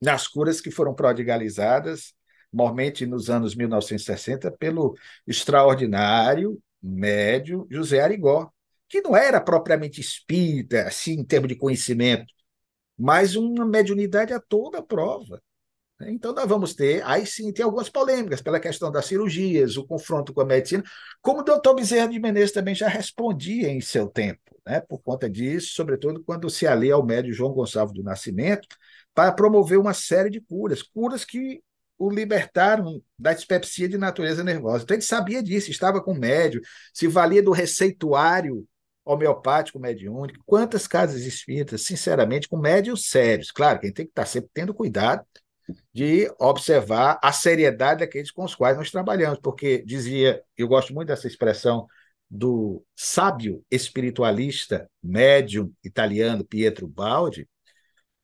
nas 0.00 0.26
curas 0.26 0.58
que 0.58 0.70
foram 0.70 0.94
prodigalizadas, 0.94 2.14
normalmente 2.50 3.04
nos 3.04 3.28
anos 3.28 3.54
1960, 3.54 4.50
pelo 4.52 4.96
extraordinário 5.26 6.58
médio 6.82 7.66
José 7.70 8.00
Arigó, 8.00 8.50
que 8.92 9.00
não 9.00 9.16
era 9.16 9.40
propriamente 9.40 10.02
espírita, 10.02 10.82
assim, 10.82 11.12
em 11.12 11.24
termos 11.24 11.48
de 11.48 11.56
conhecimento, 11.56 12.26
mas 12.98 13.34
uma 13.36 13.64
mediunidade 13.64 14.34
a 14.34 14.38
toda 14.38 14.82
prova. 14.82 15.42
Né? 15.98 16.10
Então, 16.12 16.34
nós 16.34 16.46
vamos 16.46 16.74
ter, 16.74 17.02
aí 17.06 17.24
sim, 17.24 17.50
tem 17.54 17.64
algumas 17.64 17.88
polêmicas 17.88 18.42
pela 18.42 18.60
questão 18.60 18.92
das 18.92 19.06
cirurgias, 19.06 19.78
o 19.78 19.86
confronto 19.86 20.34
com 20.34 20.42
a 20.42 20.44
medicina, 20.44 20.84
como 21.22 21.40
o 21.40 21.42
doutor 21.42 21.74
Bezerra 21.74 22.06
de 22.06 22.20
Menezes 22.20 22.52
também 22.52 22.74
já 22.74 22.86
respondia 22.86 23.70
em 23.70 23.80
seu 23.80 24.08
tempo, 24.08 24.60
né? 24.66 24.80
por 24.82 24.98
conta 24.98 25.28
disso, 25.28 25.70
sobretudo 25.72 26.22
quando 26.22 26.50
se 26.50 26.66
alia 26.66 26.92
ao 26.92 27.02
médio 27.02 27.32
João 27.32 27.54
Gonçalves 27.54 27.94
do 27.94 28.02
Nascimento, 28.02 28.68
para 29.14 29.32
promover 29.32 29.78
uma 29.78 29.94
série 29.94 30.28
de 30.28 30.40
curas, 30.42 30.82
curas 30.82 31.24
que 31.24 31.62
o 31.96 32.10
libertaram 32.10 33.02
da 33.18 33.32
dispepsia 33.32 33.88
de 33.88 33.96
natureza 33.96 34.44
nervosa. 34.44 34.84
Então, 34.84 34.94
ele 34.94 35.02
sabia 35.02 35.42
disso, 35.42 35.70
estava 35.70 36.02
com 36.02 36.12
o 36.12 36.18
médio, 36.18 36.60
se 36.92 37.08
valia 37.08 37.42
do 37.42 37.52
receituário 37.52 38.68
homeopático 39.04 39.78
mediúnico, 39.78 40.42
quantas 40.46 40.86
casas 40.86 41.22
espíritas, 41.22 41.84
sinceramente, 41.84 42.48
com 42.48 42.56
médios 42.56 43.08
sérios. 43.08 43.50
Claro, 43.50 43.80
quem 43.80 43.92
tem 43.92 44.06
que 44.06 44.12
estar 44.12 44.26
sempre 44.26 44.50
tendo 44.54 44.74
cuidado 44.74 45.24
de 45.92 46.30
observar 46.38 47.18
a 47.22 47.32
seriedade 47.32 48.00
daqueles 48.00 48.30
com 48.30 48.44
os 48.44 48.54
quais 48.54 48.76
nós 48.76 48.90
trabalhamos, 48.90 49.38
porque 49.40 49.82
dizia, 49.84 50.42
eu 50.56 50.68
gosto 50.68 50.92
muito 50.94 51.08
dessa 51.08 51.26
expressão 51.26 51.86
do 52.28 52.84
sábio 52.96 53.64
espiritualista 53.70 54.90
médium 55.02 55.72
italiano 55.84 56.44
Pietro 56.44 56.86
Baldi, 56.86 57.48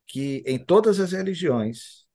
que 0.07 0.43
em 0.45 0.57
todas 0.57 0.99
as 0.99 1.11
religiões, 1.11 2.05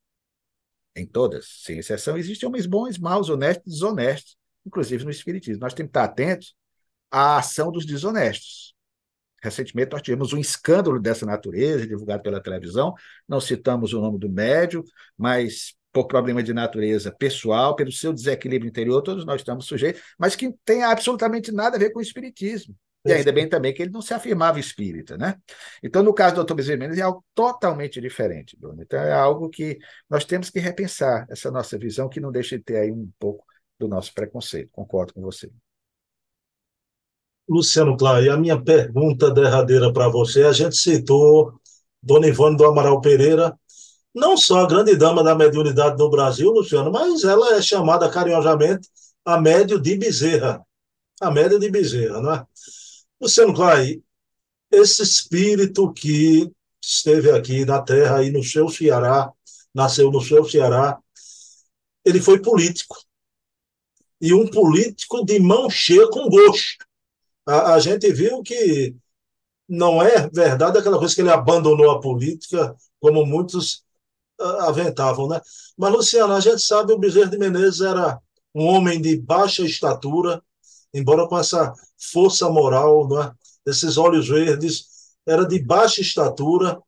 em 0.96 1.06
todas, 1.06 1.46
sem 1.62 1.78
exceção, 1.78 2.16
existem 2.16 2.48
homens 2.48 2.66
bons, 2.66 2.98
maus, 2.98 3.28
honestos, 3.28 3.72
desonestos, 3.72 4.36
inclusive 4.66 5.04
no 5.04 5.10
espiritismo. 5.10 5.60
Nós 5.60 5.74
temos 5.74 5.90
que 5.90 5.98
estar 5.98 6.04
atentos 6.04 6.54
a 7.14 7.38
ação 7.38 7.70
dos 7.70 7.86
desonestos. 7.86 8.74
Recentemente 9.40 9.92
nós 9.92 10.02
tivemos 10.02 10.32
um 10.32 10.38
escândalo 10.38 10.98
dessa 10.98 11.24
natureza, 11.24 11.86
divulgado 11.86 12.22
pela 12.24 12.42
televisão, 12.42 12.92
não 13.28 13.40
citamos 13.40 13.92
o 13.92 14.00
nome 14.00 14.18
do 14.18 14.28
médio, 14.28 14.82
mas 15.16 15.74
por 15.92 16.08
problema 16.08 16.42
de 16.42 16.52
natureza 16.52 17.14
pessoal, 17.16 17.76
pelo 17.76 17.92
seu 17.92 18.12
desequilíbrio 18.12 18.68
interior, 18.68 19.00
todos 19.00 19.24
nós 19.24 19.42
estamos 19.42 19.66
sujeitos, 19.66 20.02
mas 20.18 20.34
que 20.34 20.52
tem 20.64 20.82
absolutamente 20.82 21.52
nada 21.52 21.76
a 21.76 21.78
ver 21.78 21.90
com 21.90 22.00
o 22.00 22.02
espiritismo. 22.02 22.74
E 23.06 23.12
ainda 23.12 23.30
bem 23.30 23.48
também 23.48 23.72
que 23.72 23.82
ele 23.82 23.92
não 23.92 24.00
se 24.00 24.14
afirmava 24.14 24.58
espírita, 24.58 25.16
né? 25.16 25.36
Então, 25.82 26.02
no 26.02 26.12
caso 26.12 26.36
do 26.36 26.42
Dr. 26.42 26.54
Bezerra 26.54 26.78
Mendes, 26.78 26.98
é 26.98 27.02
algo 27.02 27.22
totalmente 27.34 28.00
diferente, 28.00 28.56
Bruno. 28.58 28.82
Então, 28.82 28.98
é 28.98 29.12
algo 29.12 29.50
que 29.50 29.78
nós 30.08 30.24
temos 30.24 30.48
que 30.48 30.58
repensar, 30.58 31.26
essa 31.28 31.50
nossa 31.50 31.78
visão, 31.78 32.08
que 32.08 32.18
não 32.18 32.32
deixa 32.32 32.56
de 32.56 32.64
ter 32.64 32.78
aí 32.78 32.90
um 32.90 33.08
pouco 33.18 33.44
do 33.78 33.86
nosso 33.86 34.12
preconceito. 34.14 34.70
Concordo 34.72 35.12
com 35.12 35.20
você. 35.20 35.50
Luciano 37.48 37.96
Clay, 37.96 38.28
a 38.28 38.36
minha 38.36 38.60
pergunta 38.60 39.30
derradeira 39.30 39.92
para 39.92 40.08
você, 40.08 40.44
a 40.44 40.52
gente 40.52 40.76
citou 40.76 41.52
Dona 42.02 42.26
Ivone 42.26 42.56
do 42.56 42.64
Amaral 42.64 43.00
Pereira, 43.00 43.58
não 44.14 44.36
só 44.36 44.60
a 44.60 44.66
grande 44.66 44.96
dama 44.96 45.22
da 45.22 45.34
mediunidade 45.34 45.98
no 45.98 46.08
Brasil, 46.08 46.50
Luciano, 46.50 46.90
mas 46.90 47.24
ela 47.24 47.56
é 47.56 47.62
chamada 47.62 48.08
carinhosamente 48.10 48.88
a 49.24 49.40
médio 49.40 49.80
de 49.80 49.96
Bezerra. 49.96 50.64
A 51.20 51.30
média 51.30 51.58
de 51.58 51.70
Bezerra, 51.70 52.20
não 52.20 52.32
é? 52.32 52.46
Luciano 53.20 53.54
Clay, 53.54 54.02
esse 54.70 55.02
espírito 55.02 55.92
que 55.92 56.50
esteve 56.80 57.30
aqui 57.30 57.64
na 57.64 57.80
terra, 57.80 58.18
aí 58.18 58.30
no 58.30 58.42
seu 58.42 58.68
Ceará, 58.68 59.32
nasceu 59.74 60.10
no 60.10 60.20
seu 60.20 60.44
Ceará, 60.44 60.98
ele 62.04 62.20
foi 62.20 62.40
político. 62.40 62.96
E 64.20 64.32
um 64.32 64.46
político 64.46 65.24
de 65.24 65.38
mão 65.40 65.68
cheia 65.68 66.08
com 66.08 66.28
gosto. 66.28 66.84
A, 67.46 67.74
a 67.74 67.80
gente 67.80 68.12
viu 68.12 68.42
que 68.42 68.94
não 69.68 70.02
é 70.02 70.28
verdade 70.30 70.78
aquela 70.78 70.98
coisa 70.98 71.14
que 71.14 71.20
ele 71.20 71.30
abandonou 71.30 71.90
a 71.90 72.00
política, 72.00 72.74
como 73.00 73.24
muitos 73.24 73.84
aventavam, 74.38 75.28
né? 75.28 75.40
Mas, 75.76 75.92
Luciano, 75.92 76.34
a 76.34 76.40
gente 76.40 76.60
sabe 76.62 76.92
o 76.92 76.98
Bezerra 76.98 77.30
de 77.30 77.38
Menezes 77.38 77.80
era 77.80 78.18
um 78.54 78.66
homem 78.66 79.00
de 79.00 79.16
baixa 79.16 79.62
estatura, 79.62 80.42
embora 80.92 81.26
com 81.28 81.38
essa 81.38 81.72
força 82.12 82.48
moral, 82.48 83.08
não 83.08 83.22
é? 83.22 83.32
esses 83.66 83.96
olhos 83.96 84.28
verdes, 84.28 84.86
era 85.26 85.44
de 85.46 85.58
baixa 85.58 86.00
estatura. 86.00 86.78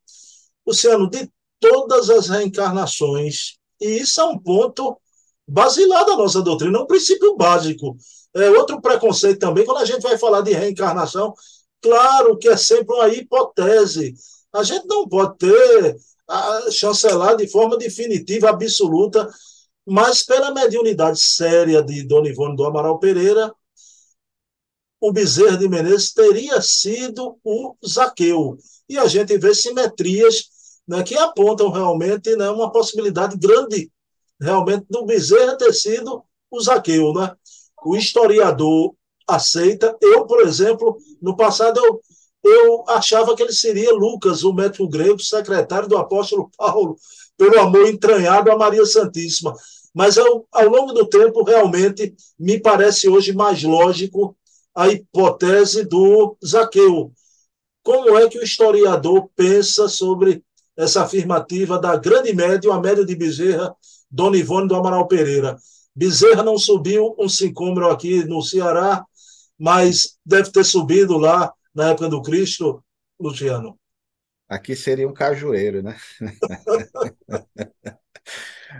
Luciano, 0.66 1.08
de 1.08 1.30
todas 1.58 2.10
as 2.10 2.28
reencarnações, 2.28 3.56
e 3.80 4.00
isso 4.00 4.20
é 4.20 4.24
um 4.24 4.38
ponto 4.38 5.00
basilar 5.48 6.04
da 6.04 6.16
nossa 6.16 6.42
doutrina, 6.42 6.78
é 6.78 6.82
um 6.82 6.86
princípio 6.86 7.36
básico. 7.36 7.96
É 8.36 8.50
outro 8.50 8.80
preconceito 8.80 9.38
também, 9.38 9.64
quando 9.64 9.78
a 9.78 9.84
gente 9.84 10.02
vai 10.02 10.18
falar 10.18 10.42
de 10.42 10.52
reencarnação, 10.52 11.34
claro 11.80 12.36
que 12.36 12.48
é 12.48 12.56
sempre 12.56 12.94
uma 12.94 13.08
hipótese. 13.08 14.14
A 14.52 14.62
gente 14.62 14.86
não 14.86 15.08
pode 15.08 15.38
ter 15.38 15.96
a, 16.28 16.70
chancelar 16.70 17.36
de 17.36 17.48
forma 17.48 17.76
definitiva, 17.78 18.50
absoluta, 18.50 19.28
mas 19.86 20.22
pela 20.22 20.52
mediunidade 20.52 21.20
séria 21.20 21.82
de 21.82 22.02
Dona 22.02 22.28
Ivone 22.28 22.56
do 22.56 22.64
Amaral 22.64 22.98
Pereira, 22.98 23.54
o 25.00 25.12
Bezerra 25.12 25.56
de 25.56 25.68
Menezes 25.68 26.12
teria 26.12 26.60
sido 26.60 27.38
o 27.44 27.76
Zaqueu. 27.86 28.58
E 28.88 28.98
a 28.98 29.06
gente 29.06 29.36
vê 29.38 29.54
simetrias 29.54 30.50
né, 30.86 31.02
que 31.02 31.16
apontam 31.16 31.70
realmente 31.70 32.34
né, 32.36 32.50
uma 32.50 32.72
possibilidade 32.72 33.36
grande 33.36 33.90
realmente 34.40 34.86
do 34.90 35.04
Bezerra 35.04 35.56
ter 35.56 35.72
sido 35.72 36.24
o 36.50 36.60
Zaqueu. 36.60 37.12
Né? 37.12 37.34
O 37.86 37.96
historiador 37.96 38.94
aceita. 39.28 39.96
Eu, 40.02 40.26
por 40.26 40.40
exemplo, 40.40 40.96
no 41.22 41.36
passado 41.36 41.78
eu, 41.78 42.00
eu 42.44 42.84
achava 42.88 43.34
que 43.36 43.42
ele 43.42 43.52
seria 43.52 43.92
Lucas, 43.92 44.42
o 44.42 44.52
médico 44.52 44.88
grego, 44.88 45.20
secretário 45.20 45.88
do 45.88 45.96
apóstolo 45.96 46.50
Paulo, 46.56 46.96
pelo 47.36 47.60
amor 47.60 47.88
entranhado 47.88 48.50
a 48.50 48.56
Maria 48.56 48.84
Santíssima. 48.84 49.54
Mas 49.94 50.18
ao, 50.18 50.46
ao 50.52 50.68
longo 50.68 50.92
do 50.92 51.06
tempo, 51.06 51.44
realmente, 51.44 52.14
me 52.38 52.60
parece 52.60 53.08
hoje 53.08 53.32
mais 53.32 53.62
lógico 53.62 54.36
a 54.74 54.88
hipótese 54.88 55.84
do 55.84 56.36
Zaqueu. 56.44 57.12
Como 57.84 58.18
é 58.18 58.28
que 58.28 58.38
o 58.38 58.42
historiador 58.42 59.30
pensa 59.36 59.88
sobre 59.88 60.42
essa 60.76 61.02
afirmativa 61.02 61.78
da 61.78 61.96
grande 61.96 62.34
média, 62.34 62.72
a 62.72 62.80
média 62.80 63.04
de 63.04 63.14
Bezerra, 63.14 63.74
Dona 64.10 64.36
Ivone 64.36 64.68
do 64.68 64.74
Amaral 64.74 65.06
Pereira? 65.06 65.56
Bezerra 65.96 66.42
não 66.42 66.58
subiu 66.58 67.16
um 67.18 67.26
sincômero 67.26 67.88
aqui 67.88 68.22
no 68.24 68.42
Ceará, 68.42 69.02
mas 69.58 70.18
deve 70.26 70.52
ter 70.52 70.62
subido 70.62 71.16
lá 71.16 71.50
na 71.74 71.88
época 71.88 72.10
do 72.10 72.20
Cristo, 72.20 72.84
Luciano. 73.18 73.78
Aqui 74.46 74.76
seria 74.76 75.08
um 75.08 75.14
cajueiro, 75.14 75.82
né? 75.82 75.96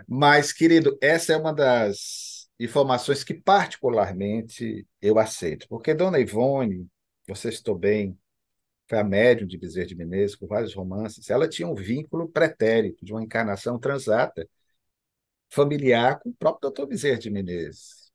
mas, 0.07 0.53
querido, 0.53 0.97
essa 1.01 1.33
é 1.33 1.37
uma 1.39 1.55
das 1.55 2.49
informações 2.61 3.25
que 3.25 3.33
particularmente 3.33 4.87
eu 5.01 5.19
aceito. 5.19 5.67
Porque 5.71 5.95
Dona 5.95 6.21
Ivone, 6.21 6.87
você 7.27 7.51
citou 7.51 7.75
bem, 7.75 8.17
foi 8.87 8.99
a 8.99 9.05
médium 9.05 9.47
de 9.47 9.57
Bezerra 9.57 9.87
de 9.87 9.97
Menezes, 9.97 10.37
com 10.37 10.47
vários 10.47 10.75
romances, 10.75 11.31
ela 11.31 11.49
tinha 11.49 11.67
um 11.67 11.75
vínculo 11.75 12.29
pretérito, 12.29 13.05
de 13.05 13.13
uma 13.13 13.23
encarnação 13.23 13.79
transata, 13.79 14.47
familiar 15.51 16.19
com 16.21 16.31
o 16.31 16.35
próprio 16.35 16.63
doutor 16.63 16.87
Bezerra 16.87 17.19
de 17.19 17.31
Menezes. 17.31 18.11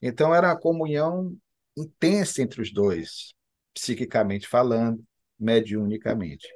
Então 0.00 0.34
era 0.34 0.48
uma 0.48 0.60
comunhão 0.60 1.36
intensa 1.76 2.42
entre 2.42 2.60
os 2.60 2.72
dois, 2.72 3.34
psiquicamente 3.74 4.46
falando, 4.46 5.04
mediunicamente. 5.38 6.48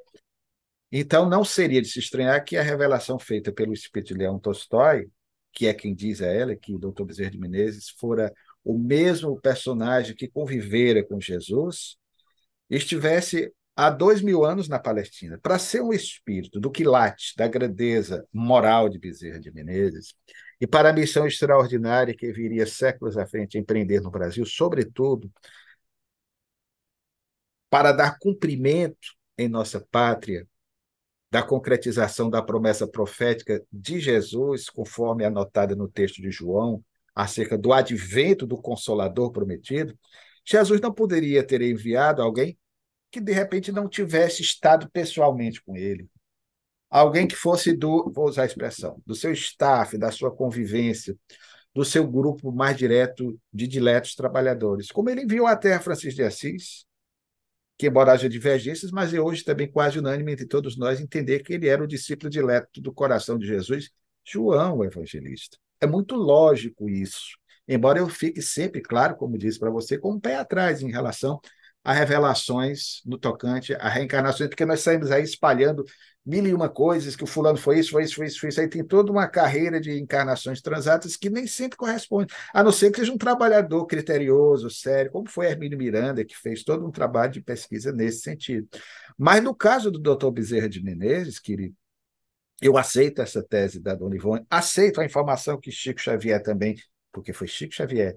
Então 0.92 1.29
não 1.29 1.44
seria 1.44 1.81
de 1.81 1.88
se 1.88 1.99
estranhar 1.99 2.44
que 2.44 2.57
a 2.57 2.62
revelação 2.62 3.18
feita 3.18 3.53
pelo 3.53 3.73
Espírito 3.73 4.14
de 4.14 4.18
Leão 4.18 4.38
Tolstói 4.38 5.09
que 5.53 5.66
é 5.66 5.75
quem 5.75 5.94
diz 5.94 6.23
a 6.23 6.27
ela 6.27 6.57
que 6.57 6.75
o 6.75 6.79
Dr. 6.79 7.05
Bezerra 7.05 7.31
de 7.31 7.38
Menezes 7.38 7.90
fora 7.90 8.33
o 8.64 8.79
mesmo 8.79 9.40
personagem 9.40 10.14
que 10.14 10.29
convivera 10.29 11.03
com 11.03 11.20
Jesus, 11.20 11.96
estivesse 12.68 13.53
há 13.81 13.88
dois 13.88 14.21
mil 14.21 14.45
anos 14.45 14.69
na 14.69 14.79
Palestina. 14.79 15.38
Para 15.43 15.59
ser 15.59 15.81
um 15.81 15.90
espírito 15.90 16.61
do 16.61 16.71
quilate, 16.71 17.35
da 17.35 17.49
grandeza 17.49 18.27
moral 18.31 18.90
de 18.90 18.99
Bezerra 18.99 19.40
de 19.40 19.51
Menezes, 19.51 20.14
e 20.61 20.66
para 20.66 20.90
a 20.90 20.93
missão 20.93 21.27
extraordinária 21.27 22.14
que 22.14 22.31
viria 22.31 22.66
séculos 22.66 23.16
à 23.16 23.27
frente 23.27 23.57
empreender 23.57 24.03
no 24.03 24.11
Brasil, 24.11 24.45
sobretudo 24.45 25.33
para 27.71 27.93
dar 27.93 28.19
cumprimento 28.19 29.14
em 29.38 29.49
nossa 29.49 29.81
pátria 29.90 30.47
da 31.31 31.43
concretização 31.43 32.29
da 32.29 32.43
promessa 32.43 32.87
profética 32.87 33.64
de 33.73 33.99
Jesus, 33.99 34.69
conforme 34.69 35.25
anotada 35.25 35.75
no 35.75 35.88
texto 35.88 36.21
de 36.21 36.31
João, 36.31 36.85
acerca 37.14 37.57
do 37.57 37.73
advento 37.73 38.47
do 38.47 38.61
Consolador 38.61 39.33
prometido, 39.33 39.99
Jesus 40.45 40.83
não 40.83 40.93
poderia 40.93 41.43
ter 41.43 41.62
enviado 41.62 42.21
alguém 42.21 42.59
que 43.11 43.20
de 43.20 43.33
repente 43.33 43.73
não 43.73 43.88
tivesse 43.88 44.42
estado 44.42 44.88
pessoalmente 44.90 45.62
com 45.62 45.77
ele. 45.77 46.09
Alguém 46.88 47.27
que 47.27 47.37
fosse 47.37 47.73
do, 47.73 48.11
vou 48.12 48.29
usar 48.29 48.42
a 48.42 48.46
expressão, 48.46 49.01
do 49.07 49.14
seu 49.14 49.33
staff, 49.33 49.96
da 49.96 50.11
sua 50.11 50.35
convivência, 50.35 51.16
do 51.75 51.85
seu 51.85 52.07
grupo 52.07 52.51
mais 52.51 52.77
direto 52.77 53.38
de 53.53 53.66
diletos 53.66 54.14
trabalhadores. 54.14 54.90
Como 54.90 55.09
ele 55.09 55.23
enviou 55.23 55.46
até 55.46 55.75
a 55.75 55.81
Francisco 55.81 56.16
de 56.16 56.25
Assis, 56.25 56.85
que 57.79 57.87
embora 57.87 58.12
haja 58.12 58.29
divergências, 58.29 58.90
mas 58.90 59.14
é 59.14 59.20
hoje 59.20 59.44
também 59.44 59.70
quase 59.70 59.99
unânime 59.99 60.33
entre 60.33 60.46
todos 60.46 60.77
nós 60.77 61.01
entender 61.01 61.40
que 61.40 61.55
ele 61.55 61.68
era 61.68 61.83
o 61.83 61.87
discípulo 61.87 62.29
dileto 62.29 62.81
do 62.81 62.92
coração 62.92 63.38
de 63.38 63.46
Jesus, 63.46 63.90
João, 64.25 64.79
o 64.79 64.85
evangelista. 64.85 65.57
É 65.81 65.87
muito 65.87 66.14
lógico 66.14 66.90
isso, 66.90 67.38
embora 67.66 67.99
eu 67.99 68.09
fique 68.09 68.42
sempre, 68.42 68.83
claro, 68.83 69.16
como 69.16 69.38
disse 69.38 69.59
para 69.59 69.70
você, 69.70 69.96
com 69.96 70.11
o 70.11 70.14
um 70.16 70.20
pé 70.20 70.37
atrás 70.37 70.83
em 70.83 70.90
relação 70.90 71.40
a 71.83 71.93
revelações 71.93 73.01
no 73.07 73.16
tocante 73.19 73.75
a 73.75 73.88
reencarnações, 73.88 74.49
porque 74.51 74.66
nós 74.66 74.81
saímos 74.81 75.11
aí 75.11 75.23
espalhando 75.23 75.85
mil 76.25 76.47
e 76.47 76.53
uma 76.53 76.69
coisas, 76.69 77.16
que 77.16 77.25
o 77.25 77.27
fulano 77.27 77.57
foi 77.57 77.79
isso, 77.79 77.93
foi 77.93 78.05
isso, 78.05 78.14
foi 78.14 78.27
isso, 78.27 78.40
foi 78.40 78.49
isso. 78.51 78.61
Aí 78.61 78.69
tem 78.69 78.85
toda 78.85 79.11
uma 79.11 79.27
carreira 79.27 79.81
de 79.81 79.99
encarnações 79.99 80.61
transatas 80.61 81.16
que 81.16 81.31
nem 81.31 81.47
sempre 81.47 81.79
corresponde, 81.79 82.33
a 82.53 82.62
não 82.62 82.71
ser 82.71 82.90
que 82.90 82.99
seja 82.99 83.12
um 83.12 83.19
trabalhador 83.19 83.87
criterioso, 83.87 84.69
sério, 84.71 85.11
como 85.11 85.29
foi 85.29 85.47
Hermínio 85.47 85.79
Miranda, 85.79 86.25
que 86.25 86.37
fez 86.37 86.62
todo 86.62 86.87
um 86.87 86.90
trabalho 86.90 87.33
de 87.33 87.40
pesquisa 87.40 87.93
nesse 87.93 88.21
sentido. 88.21 88.69
Mas 89.16 89.43
no 89.43 89.55
caso 89.55 89.90
do 89.90 89.99
doutor 89.99 90.31
Bezerra 90.31 90.69
de 90.69 90.83
Menezes, 90.83 91.38
que 91.38 91.73
eu 92.61 92.77
aceito 92.77 93.23
essa 93.23 93.43
tese 93.43 93.81
da 93.81 93.95
Dona 93.95 94.14
Ivone, 94.14 94.45
aceito 94.51 95.01
a 95.01 95.05
informação 95.05 95.59
que 95.59 95.73
Chico 95.73 96.01
Xavier 96.01 96.43
também, 96.43 96.77
porque 97.11 97.33
foi 97.33 97.46
Chico 97.46 97.75
Xavier, 97.75 98.17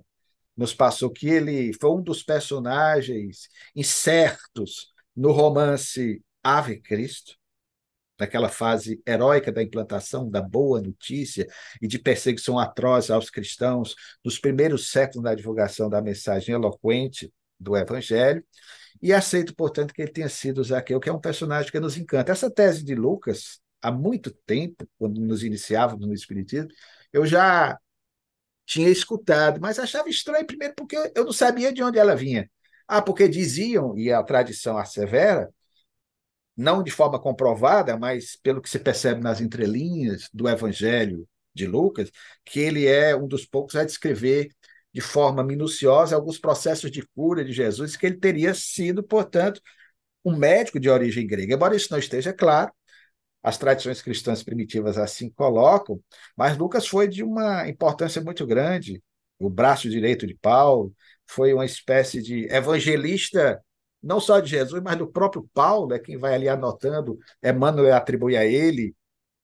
nos 0.55 0.73
passou 0.73 1.09
que 1.09 1.27
ele 1.27 1.73
foi 1.73 1.91
um 1.91 2.01
dos 2.01 2.23
personagens 2.23 3.47
incertos 3.75 4.91
no 5.15 5.31
romance 5.31 6.21
Ave 6.43 6.79
Cristo, 6.79 7.35
naquela 8.19 8.49
fase 8.49 9.01
heróica 9.05 9.51
da 9.51 9.63
implantação 9.63 10.29
da 10.29 10.41
boa 10.41 10.81
notícia 10.81 11.47
e 11.81 11.87
de 11.87 11.97
perseguição 11.99 12.59
atroz 12.59 13.09
aos 13.09 13.29
cristãos, 13.29 13.95
nos 14.23 14.39
primeiros 14.39 14.89
séculos 14.91 15.23
da 15.23 15.35
divulgação 15.35 15.89
da 15.89 16.01
mensagem 16.01 16.53
eloquente 16.53 17.33
do 17.59 17.75
Evangelho, 17.75 18.43
e 19.01 19.11
aceito, 19.11 19.53
portanto, 19.55 19.93
que 19.93 20.01
ele 20.01 20.11
tenha 20.11 20.29
sido 20.29 20.63
Zaqueu, 20.63 20.99
que 20.99 21.09
é 21.09 21.13
um 21.13 21.19
personagem 21.19 21.71
que 21.71 21.79
nos 21.79 21.97
encanta. 21.97 22.31
Essa 22.31 22.49
tese 22.49 22.85
de 22.85 22.95
Lucas, 22.95 23.59
há 23.81 23.91
muito 23.91 24.31
tempo, 24.45 24.87
quando 24.97 25.19
nos 25.19 25.43
iniciávamos 25.43 26.07
no 26.07 26.13
Espiritismo, 26.13 26.69
eu 27.11 27.25
já 27.25 27.77
tinha 28.65 28.89
escutado, 28.89 29.59
mas 29.61 29.79
achava 29.79 30.09
estranho, 30.09 30.45
primeiro, 30.47 30.73
porque 30.75 30.95
eu 31.15 31.25
não 31.25 31.33
sabia 31.33 31.71
de 31.73 31.83
onde 31.83 31.99
ela 31.99 32.15
vinha. 32.15 32.49
Ah, 32.87 33.01
porque 33.01 33.27
diziam, 33.27 33.97
e 33.97 34.11
a 34.11 34.23
tradição 34.23 34.77
assevera, 34.77 35.49
não 36.55 36.83
de 36.83 36.91
forma 36.91 37.19
comprovada, 37.19 37.97
mas 37.97 38.35
pelo 38.37 38.61
que 38.61 38.69
se 38.69 38.79
percebe 38.79 39.21
nas 39.21 39.41
entrelinhas 39.41 40.29
do 40.33 40.47
Evangelho 40.47 41.27
de 41.53 41.65
Lucas, 41.67 42.11
que 42.45 42.59
ele 42.59 42.87
é 42.87 43.15
um 43.15 43.27
dos 43.27 43.45
poucos 43.45 43.75
a 43.75 43.83
descrever 43.83 44.49
de 44.93 45.01
forma 45.01 45.43
minuciosa 45.43 46.15
alguns 46.15 46.37
processos 46.37 46.91
de 46.91 47.05
cura 47.15 47.43
de 47.43 47.51
Jesus, 47.51 47.95
que 47.95 48.05
ele 48.05 48.17
teria 48.17 48.53
sido, 48.53 49.03
portanto, 49.03 49.59
um 50.23 50.35
médico 50.37 50.79
de 50.79 50.89
origem 50.89 51.27
grega. 51.27 51.53
Embora 51.55 51.75
isso 51.75 51.89
não 51.91 51.99
esteja 51.99 52.33
claro, 52.33 52.71
as 53.43 53.57
tradições 53.57 54.01
cristãs 54.01 54.41
primitivas 54.41 54.97
assim 54.97 55.29
colocam, 55.29 55.99
mas 56.35 56.57
Lucas 56.57 56.87
foi 56.87 57.07
de 57.07 57.23
uma 57.23 57.67
importância 57.67 58.21
muito 58.21 58.47
grande, 58.47 59.03
o 59.37 59.49
braço 59.49 59.89
direito 59.89 60.25
de 60.25 60.35
Paulo, 60.35 60.93
foi 61.27 61.53
uma 61.53 61.65
espécie 61.65 62.21
de 62.21 62.45
evangelista 62.51 63.61
não 64.01 64.19
só 64.19 64.39
de 64.39 64.49
Jesus, 64.49 64.81
mas 64.83 64.97
do 64.97 65.07
próprio 65.07 65.49
Paulo, 65.53 65.93
é 65.93 65.99
quem 65.99 66.17
vai 66.17 66.35
ali 66.35 66.49
anotando, 66.49 67.17
Emmanuel 67.41 67.95
atribui 67.95 68.35
a 68.35 68.45
ele, 68.45 68.93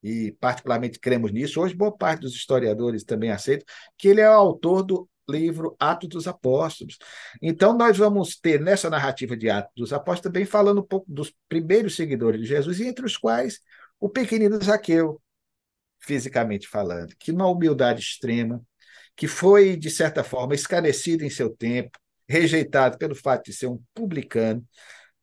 e 0.03 0.35
particularmente 0.39 0.99
cremos 0.99 1.31
nisso. 1.31 1.61
Hoje, 1.61 1.73
boa 1.73 1.95
parte 1.95 2.21
dos 2.21 2.33
historiadores 2.33 3.03
também 3.03 3.31
aceitam 3.31 3.65
que 3.97 4.09
ele 4.09 4.21
é 4.21 4.29
o 4.29 4.33
autor 4.33 4.83
do 4.83 5.09
livro 5.29 5.75
Atos 5.79 6.09
dos 6.09 6.27
Apóstolos. 6.27 6.97
Então, 7.41 7.77
nós 7.77 7.97
vamos 7.97 8.35
ter 8.37 8.59
nessa 8.59 8.89
narrativa 8.89 9.37
de 9.37 9.49
Atos 9.49 9.71
dos 9.75 9.93
Apóstolos 9.93 10.21
também 10.21 10.45
falando 10.45 10.81
um 10.81 10.85
pouco 10.85 11.05
dos 11.09 11.33
primeiros 11.47 11.95
seguidores 11.95 12.41
de 12.41 12.47
Jesus, 12.47 12.81
entre 12.81 13.05
os 13.05 13.15
quais 13.15 13.59
o 13.99 14.09
pequenino 14.09 14.61
Zaqueu, 14.63 15.21
fisicamente 15.99 16.67
falando, 16.67 17.15
que 17.19 17.31
numa 17.31 17.47
humildade 17.47 18.01
extrema, 18.01 18.63
que 19.15 19.27
foi, 19.27 19.75
de 19.75 19.89
certa 19.89 20.23
forma, 20.23 20.55
escarnecido 20.55 21.23
em 21.23 21.29
seu 21.29 21.49
tempo, 21.49 21.99
rejeitado 22.27 22.97
pelo 22.97 23.15
fato 23.15 23.45
de 23.45 23.53
ser 23.53 23.67
um 23.67 23.81
publicano, 23.93 24.65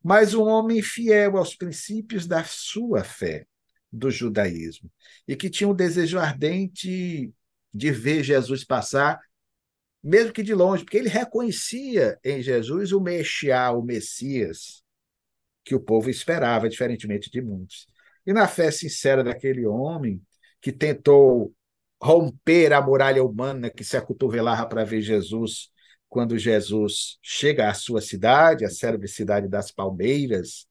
mas 0.02 0.34
um 0.34 0.42
homem 0.42 0.82
fiel 0.82 1.36
aos 1.36 1.56
princípios 1.56 2.26
da 2.26 2.44
sua 2.44 3.02
fé, 3.02 3.46
do 3.90 4.10
judaísmo, 4.10 4.90
e 5.26 5.34
que 5.34 5.48
tinha 5.48 5.68
um 5.68 5.74
desejo 5.74 6.18
ardente 6.18 7.32
de 7.72 7.90
ver 7.90 8.22
Jesus 8.22 8.64
passar, 8.64 9.18
mesmo 10.02 10.32
que 10.32 10.42
de 10.42 10.54
longe, 10.54 10.84
porque 10.84 10.98
ele 10.98 11.08
reconhecia 11.08 12.18
em 12.22 12.42
Jesus 12.42 12.92
o 12.92 13.00
Mexiá, 13.00 13.70
o 13.72 13.82
Messias, 13.82 14.84
que 15.64 15.74
o 15.74 15.80
povo 15.80 16.08
esperava, 16.08 16.68
diferentemente 16.68 17.30
de 17.30 17.40
muitos. 17.40 17.86
E 18.26 18.32
na 18.32 18.48
fé 18.48 18.70
sincera 18.70 19.22
daquele 19.22 19.66
homem 19.66 20.20
que 20.60 20.72
tentou 20.72 21.54
romper 22.02 22.72
a 22.72 22.80
muralha 22.82 23.24
humana 23.24 23.70
que 23.70 23.84
se 23.84 23.96
acotovelava 23.96 24.66
para 24.66 24.84
ver 24.84 25.00
Jesus 25.00 25.70
quando 26.08 26.38
Jesus 26.38 27.18
chega 27.22 27.68
à 27.68 27.74
sua 27.74 28.00
cidade, 28.00 28.64
a 28.64 28.70
célebre 28.70 29.08
cidade 29.08 29.48
das 29.48 29.70
Palmeiras, 29.70 30.66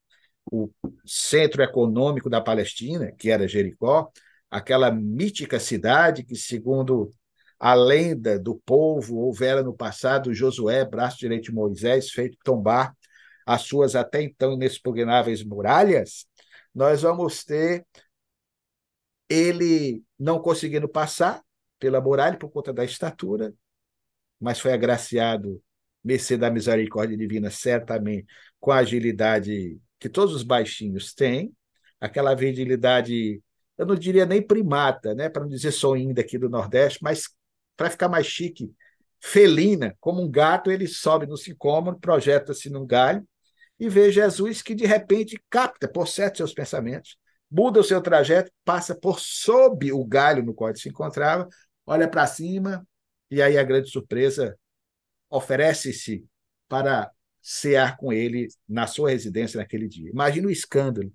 o 0.51 0.69
centro 1.05 1.61
econômico 1.61 2.29
da 2.29 2.41
Palestina, 2.41 3.11
que 3.11 3.29
era 3.29 3.47
Jericó, 3.47 4.09
aquela 4.49 4.91
mítica 4.91 5.59
cidade 5.59 6.23
que, 6.23 6.35
segundo 6.35 7.11
a 7.59 7.73
lenda 7.73 8.37
do 8.37 8.55
povo, 8.65 9.17
houvera 9.17 9.63
no 9.63 9.73
passado 9.73 10.33
Josué, 10.33 10.85
braço 10.85 11.19
direito 11.19 11.45
de 11.45 11.53
Moisés, 11.53 12.11
feito 12.11 12.37
tombar 12.43 12.95
as 13.45 13.61
suas 13.61 13.95
até 13.95 14.21
então 14.21 14.53
inexpugnáveis 14.53 15.43
muralhas, 15.43 16.25
nós 16.75 17.01
vamos 17.01 17.45
ter 17.45 17.85
ele 19.29 20.03
não 20.19 20.39
conseguindo 20.39 20.87
passar 20.87 21.41
pela 21.79 22.01
muralha 22.01 22.37
por 22.37 22.49
conta 22.49 22.73
da 22.73 22.83
estatura, 22.83 23.53
mas 24.39 24.59
foi 24.59 24.73
agraciado, 24.73 25.61
mercê 26.03 26.37
da 26.37 26.51
misericórdia 26.51 27.17
divina, 27.17 27.49
certamente, 27.49 28.27
com 28.59 28.71
a 28.71 28.77
agilidade 28.77 29.79
que 29.99 30.09
todos 30.09 30.35
os 30.35 30.43
baixinhos 30.43 31.13
têm, 31.13 31.51
aquela 31.99 32.31
agilidade, 32.33 33.41
eu 33.77 33.85
não 33.85 33.95
diria 33.95 34.25
nem 34.25 34.41
primata, 34.41 35.15
né, 35.15 35.29
para 35.29 35.43
não 35.43 35.49
dizer 35.49 35.71
soinho 35.71 36.13
daqui 36.13 36.37
do 36.37 36.49
Nordeste, 36.49 36.99
mas 37.01 37.29
para 37.75 37.89
ficar 37.89 38.09
mais 38.09 38.27
chique, 38.27 38.71
felina, 39.19 39.95
como 39.99 40.21
um 40.21 40.29
gato, 40.29 40.69
ele 40.69 40.87
sobe 40.87 41.25
no 41.25 41.37
sicômoro, 41.37 41.99
projeta-se 41.99 42.69
num 42.69 42.85
galho 42.85 43.25
e 43.79 43.89
vê 43.89 44.11
Jesus 44.11 44.61
que 44.61 44.73
de 44.73 44.85
repente 44.85 45.41
capta 45.49 45.87
por 45.87 46.07
certo 46.07 46.37
seus 46.37 46.53
pensamentos, 46.53 47.17
muda 47.49 47.79
o 47.79 47.83
seu 47.83 48.01
trajeto, 48.01 48.51
passa 48.63 48.95
por 48.95 49.19
sob 49.19 49.91
o 49.91 50.03
galho 50.05 50.43
no 50.43 50.53
qual 50.53 50.69
ele 50.69 50.79
se 50.79 50.89
encontrava, 50.89 51.47
olha 51.85 52.07
para 52.07 52.25
cima, 52.25 52.87
e 53.29 53.41
aí 53.41 53.57
a 53.57 53.63
grande 53.63 53.89
surpresa 53.89 54.57
oferece-se 55.29 56.25
para 56.67 57.11
cear 57.41 57.97
com 57.97 58.11
ele 58.11 58.47
na 58.67 58.87
sua 58.87 59.09
residência 59.09 59.59
naquele 59.59 59.87
dia. 59.87 60.09
Imagina 60.09 60.47
o 60.47 60.51
escândalo. 60.51 61.11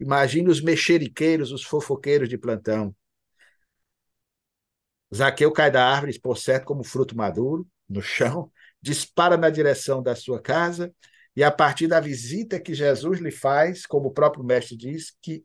Imagine 0.00 0.48
os 0.48 0.60
mexeriqueiros, 0.60 1.52
os 1.52 1.62
fofoqueiros 1.62 2.28
de 2.28 2.38
plantão. 2.38 2.94
Zaqueu 5.14 5.52
cai 5.52 5.70
da 5.70 5.86
árvore, 5.86 6.18
por 6.18 6.38
certo, 6.38 6.64
como 6.64 6.82
fruto 6.82 7.16
maduro, 7.16 7.68
no 7.88 8.00
chão, 8.00 8.50
dispara 8.80 9.36
na 9.36 9.50
direção 9.50 10.02
da 10.02 10.14
sua 10.14 10.40
casa, 10.40 10.92
e 11.36 11.44
a 11.44 11.50
partir 11.50 11.86
da 11.86 12.00
visita 12.00 12.60
que 12.60 12.74
Jesus 12.74 13.20
lhe 13.20 13.30
faz, 13.30 13.86
como 13.86 14.08
o 14.08 14.12
próprio 14.12 14.44
mestre 14.44 14.76
diz, 14.76 15.16
que 15.22 15.44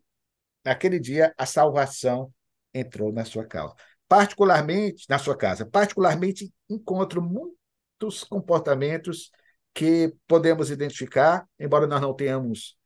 naquele 0.64 1.00
dia 1.00 1.34
a 1.38 1.46
salvação 1.46 2.34
entrou 2.74 3.12
na 3.12 3.24
sua 3.24 3.46
causa. 3.46 3.76
Particularmente 4.08 5.06
na 5.10 5.18
sua 5.18 5.38
casa, 5.38 5.66
particularmente 5.66 6.54
encontro 6.70 7.22
muitos 7.22 8.24
comportamentos 8.24 9.32
que 9.74 10.14
podemos 10.28 10.70
identificar, 10.70 11.48
embora 11.60 11.88
nós 11.88 12.02
não 12.02 12.14
tenhamos 12.14 12.78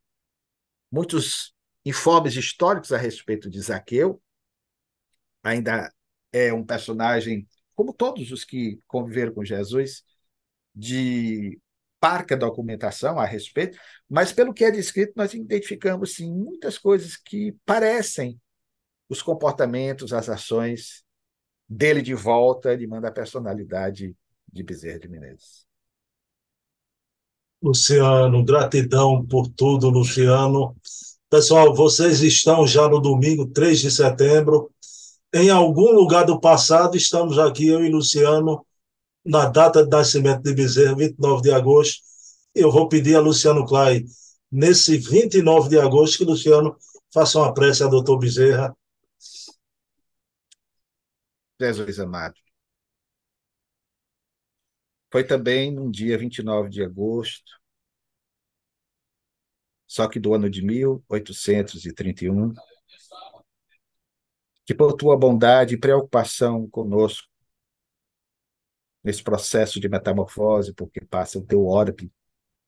muitos 0.91 1.53
informes 1.85 2.35
históricos 2.35 2.91
a 2.91 2.97
respeito 2.97 3.49
de 3.49 3.61
Zaqueu, 3.61 4.21
ainda 5.43 5.91
é 6.31 6.53
um 6.53 6.65
personagem, 6.65 7.47
como 7.75 7.93
todos 7.93 8.31
os 8.31 8.43
que 8.43 8.79
conviveram 8.87 9.33
com 9.33 9.43
Jesus, 9.43 10.03
de 10.75 11.59
parca 11.99 12.37
documentação 12.37 13.19
a 13.19 13.25
respeito, 13.25 13.77
mas 14.09 14.31
pelo 14.31 14.53
que 14.53 14.63
é 14.63 14.71
descrito, 14.71 15.13
nós 15.15 15.33
identificamos 15.33 16.15
sim 16.15 16.31
muitas 16.31 16.77
coisas 16.77 17.17
que 17.17 17.55
parecem 17.65 18.39
os 19.09 19.21
comportamentos, 19.21 20.13
as 20.13 20.29
ações 20.29 21.03
dele 21.67 22.01
de 22.01 22.13
volta, 22.13 22.73
ele 22.73 22.87
manda 22.87 23.09
a 23.09 23.11
personalidade 23.11 24.15
de 24.51 24.63
Bezerra 24.63 24.99
de 24.99 25.07
Menezes. 25.07 25.67
Luciano, 27.61 28.43
gratidão 28.45 29.25
por 29.25 29.47
tudo, 29.49 29.89
Luciano. 29.89 30.75
Pessoal, 31.29 31.75
vocês 31.75 32.21
estão 32.21 32.65
já 32.65 32.87
no 32.87 32.99
domingo, 32.99 33.45
3 33.47 33.79
de 33.79 33.91
setembro. 33.91 34.71
Em 35.33 35.49
algum 35.49 35.91
lugar 35.91 36.25
do 36.25 36.39
passado, 36.39 36.95
estamos 36.95 37.37
aqui, 37.37 37.67
eu 37.67 37.85
e 37.85 37.89
Luciano, 37.89 38.65
na 39.29 39.45
data 39.47 39.83
de 39.83 39.89
nascimento 39.89 40.41
de 40.41 40.53
Bezerra, 40.53 40.95
29 40.95 41.41
de 41.41 41.51
agosto. 41.51 42.01
Eu 42.53 42.71
vou 42.71 42.89
pedir 42.89 43.15
a 43.15 43.21
Luciano 43.21 43.65
Clay, 43.65 44.05
nesse 44.51 44.97
29 44.97 45.69
de 45.69 45.79
agosto, 45.79 46.17
que 46.17 46.25
Luciano 46.25 46.75
faça 47.13 47.37
uma 47.37 47.53
prece 47.53 47.83
a 47.83 47.87
doutor 47.87 48.17
Bezerra 48.17 48.75
Jesus 51.59 51.99
amado. 51.99 52.35
Foi 55.11 55.25
também 55.25 55.71
no 55.73 55.91
dia 55.91 56.17
29 56.17 56.69
de 56.69 56.83
agosto, 56.83 57.59
só 59.85 60.07
que 60.07 60.19
do 60.19 60.33
ano 60.33 60.49
de 60.49 60.63
1831, 60.63 62.53
que 64.65 64.73
por 64.73 64.93
tua 64.93 65.17
bondade 65.17 65.73
e 65.73 65.79
preocupação 65.79 66.69
conosco, 66.69 67.27
nesse 69.09 69.23
processo 69.23 69.79
de 69.79 69.89
metamorfose, 69.89 70.71
porque 70.71 71.01
passa 71.01 71.39
o 71.39 71.43
teu 71.43 71.65
orbe, 71.65 72.13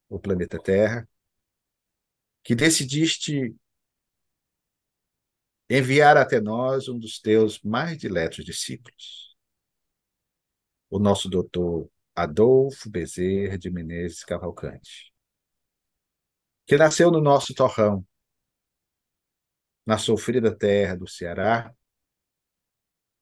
o 0.09 0.19
planeta 0.19 0.57
Terra, 0.57 1.07
que 2.43 2.55
decidiste 2.55 3.55
enviar 5.69 6.17
até 6.17 6.41
nós 6.41 6.89
um 6.89 6.97
dos 6.97 7.19
teus 7.19 7.61
mais 7.61 7.95
diletos 7.95 8.43
discípulos, 8.43 9.37
o 10.89 10.97
nosso 10.97 11.29
doutor 11.29 11.87
Adolfo 12.15 12.89
Bezerra 12.89 13.55
de 13.55 13.69
Menezes 13.69 14.23
Cavalcante, 14.23 15.13
que 16.65 16.75
nasceu 16.75 17.11
no 17.11 17.21
nosso 17.21 17.53
torrão, 17.53 18.03
na 19.85 19.99
sofrida 19.99 20.57
terra 20.57 20.95
do 20.95 21.07
Ceará, 21.07 21.71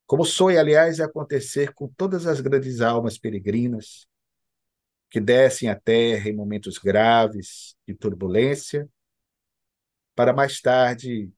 como 0.10 0.26
sonha, 0.26 0.60
aliás, 0.60 1.00
acontecer 1.00 1.72
com 1.72 1.88
todas 1.88 2.26
as 2.26 2.42
grandes 2.42 2.82
almas 2.82 3.20
peregrinas 3.20 4.10
que 5.08 5.22
descem 5.22 5.70
à 5.70 5.80
terra 5.80 6.28
em 6.28 6.36
momentos 6.36 6.80
graves 6.80 7.78
de 7.88 7.94
turbulência, 7.94 8.90
para 10.16 10.34
mais 10.34 10.62
tarde 10.62 11.32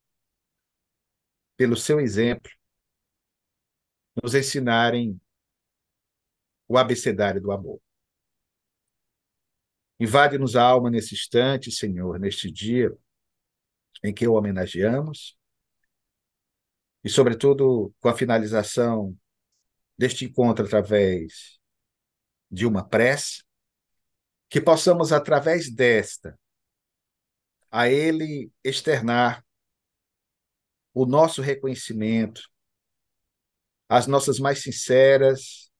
pelo 1.57 1.76
seu 1.76 1.99
exemplo, 1.99 2.49
nos 4.24 4.34
ensinarem 4.34 5.19
o 6.65 6.78
abecedário 6.78 7.41
do 7.41 7.51
amor. 7.51 7.82
Invade-nos 9.99 10.55
a 10.55 10.63
alma 10.63 10.89
nesse 10.89 11.13
instante, 11.13 11.69
Senhor, 11.74 12.17
neste 12.17 12.49
dia 12.49 12.97
em 14.01 14.13
que 14.13 14.26
o 14.26 14.36
homenageamos, 14.36 15.38
e, 17.04 17.10
sobretudo, 17.10 17.93
com 17.99 18.10
a 18.10 18.16
finalização 18.16 19.18
deste 19.97 20.26
encontro 20.26 20.66
através 20.66 21.60
de 22.49 22.66
uma 22.66 22.88
prece, 22.88 23.43
que 24.49 24.60
possamos, 24.60 25.12
através 25.12 25.74
desta, 25.74 26.38
a 27.70 27.88
Ele 27.88 28.52
externar 28.64 29.45
o 30.93 31.06
nosso 31.06 31.41
reconhecimento, 31.41 32.41
as 33.88 34.08
nossas 34.08 34.39
mais 34.39 34.62
sinceras 34.62 35.72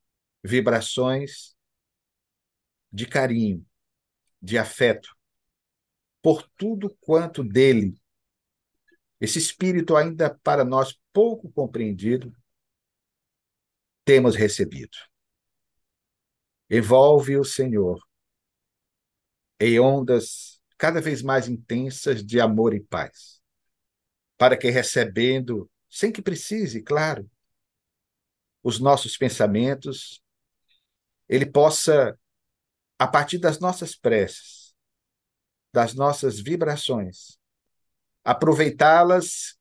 vibrações 0.44 1.56
de 2.92 3.06
carinho, 3.06 3.66
de 4.42 4.58
afeto, 4.58 5.16
por 6.22 6.50
tudo 6.58 6.96
quanto 7.00 7.44
dele, 7.44 7.96
esse 9.20 9.38
espírito 9.38 9.96
ainda 9.96 10.34
para 10.44 10.64
nós 10.66 11.00
pouco 11.14 11.52
compreendido, 11.52 12.36
temos 14.06 14.36
recebido. 14.36 14.98
Envolve 16.70 17.38
o 17.38 17.44
Senhor 17.44 18.00
em 19.60 19.80
ondas 19.80 20.62
cada 20.78 21.00
vez 21.00 21.22
mais 21.22 21.48
intensas 21.48 22.26
de 22.26 22.42
amor 22.42 22.74
e 22.74 22.80
paz, 22.80 23.42
para 24.38 24.58
que 24.58 24.70
recebendo, 24.72 25.70
sem 25.88 26.12
que 26.12 26.22
precise, 26.22 26.82
claro, 26.82 27.30
os 28.64 28.80
nossos 28.80 29.16
pensamentos, 29.16 30.24
ele 31.30 31.46
possa, 31.46 32.20
a 32.98 33.08
partir 33.08 33.38
das 33.38 33.60
nossas 33.60 33.96
preces, 33.96 34.76
das 35.72 35.94
nossas 35.94 36.40
vibrações, 36.40 37.38
aproveitá-las 38.24 39.61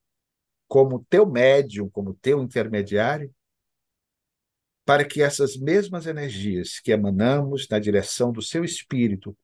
como 0.71 1.05
teu 1.07 1.27
médium, 1.27 1.91
como 1.91 2.15
teu 2.15 2.41
intermediário, 2.41 3.35
para 4.85 5.05
que 5.05 5.21
essas 5.21 5.57
mesmas 5.57 6.07
energias 6.07 6.79
que 6.79 6.93
emanamos 6.93 7.67
na 7.69 7.81
direção 7.81 8.31
do 8.31 8.41
seu 8.41 8.63
espírito 8.65 9.37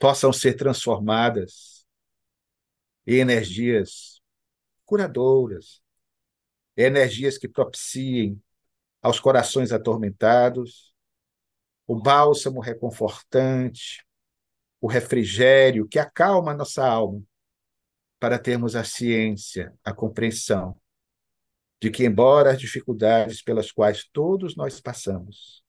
possam 0.00 0.32
ser 0.32 0.54
transformadas 0.54 1.86
em 3.06 3.20
energias 3.20 4.20
curadoras, 4.84 5.80
energias 6.76 7.38
que 7.38 7.48
propiciem 7.48 8.42
aos 9.00 9.20
corações 9.20 9.70
atormentados 9.70 10.92
o 11.86 11.94
bálsamo 11.94 12.58
reconfortante, 12.58 14.04
o 14.80 14.88
refrigério 14.88 15.86
que 15.86 16.00
acalma 16.00 16.52
nossa 16.52 16.84
alma, 16.84 17.22
para 18.20 18.38
termos 18.38 18.76
a 18.76 18.84
ciência, 18.84 19.74
a 19.82 19.92
compreensão 19.92 20.80
de 21.80 21.90
que, 21.90 22.04
embora 22.04 22.52
as 22.52 22.60
dificuldades 22.60 23.42
pelas 23.42 23.72
quais 23.72 24.04
todos 24.12 24.54
nós 24.54 24.80
passamos, 24.80 25.64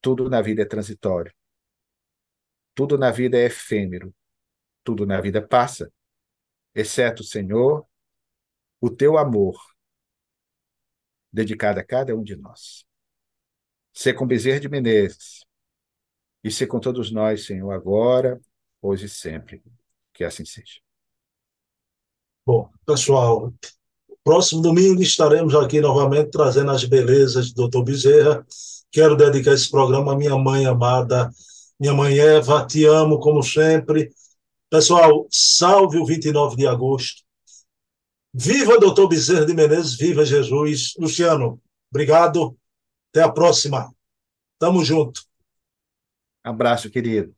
tudo 0.00 0.30
na 0.30 0.40
vida 0.40 0.62
é 0.62 0.64
transitório 0.64 1.34
tudo 2.74 2.96
na 2.98 3.10
vida 3.10 3.38
é 3.38 3.46
efêmero, 3.46 4.14
tudo 4.82 5.06
na 5.06 5.20
vida 5.20 5.46
passa, 5.46 5.92
exceto, 6.74 7.22
Senhor, 7.22 7.86
o 8.80 8.90
teu 8.90 9.18
amor 9.18 9.56
dedicado 11.32 11.80
a 11.80 11.84
cada 11.84 12.14
um 12.14 12.22
de 12.22 12.36
nós. 12.36 12.84
Ser 13.92 14.14
com 14.14 14.26
Bezerra 14.26 14.60
de 14.60 14.68
Menezes 14.68 15.44
e 16.42 16.50
ser 16.50 16.66
com 16.66 16.80
todos 16.80 17.10
nós, 17.12 17.46
Senhor, 17.46 17.70
agora, 17.70 18.40
hoje 18.80 19.06
e 19.06 19.08
sempre. 19.08 19.62
Que 20.22 20.26
assim 20.26 20.44
seja. 20.44 20.78
Bom, 22.46 22.70
pessoal, 22.86 23.52
próximo 24.22 24.62
domingo 24.62 25.02
estaremos 25.02 25.52
aqui 25.52 25.80
novamente 25.80 26.30
trazendo 26.30 26.70
as 26.70 26.84
belezas 26.84 27.52
do 27.52 27.66
Dr. 27.66 27.82
Bezerra. 27.82 28.46
Quero 28.92 29.16
dedicar 29.16 29.52
esse 29.52 29.68
programa 29.68 30.12
à 30.12 30.16
minha 30.16 30.36
mãe 30.38 30.64
amada, 30.64 31.28
minha 31.76 31.92
mãe 31.92 32.20
Eva, 32.20 32.64
te 32.64 32.84
amo 32.84 33.18
como 33.18 33.42
sempre. 33.42 34.12
Pessoal, 34.70 35.26
salve 35.28 35.98
o 35.98 36.06
29 36.06 36.54
de 36.54 36.68
agosto. 36.68 37.24
Viva 38.32 38.78
doutor 38.78 39.08
Bezerra 39.08 39.44
de 39.44 39.54
Menezes, 39.54 39.96
viva 39.96 40.24
Jesus. 40.24 40.94
Luciano, 41.00 41.60
obrigado. 41.90 42.56
Até 43.10 43.24
a 43.24 43.32
próxima. 43.32 43.92
Tamo 44.56 44.84
junto. 44.84 45.20
Abraço, 46.44 46.88
querido. 46.88 47.34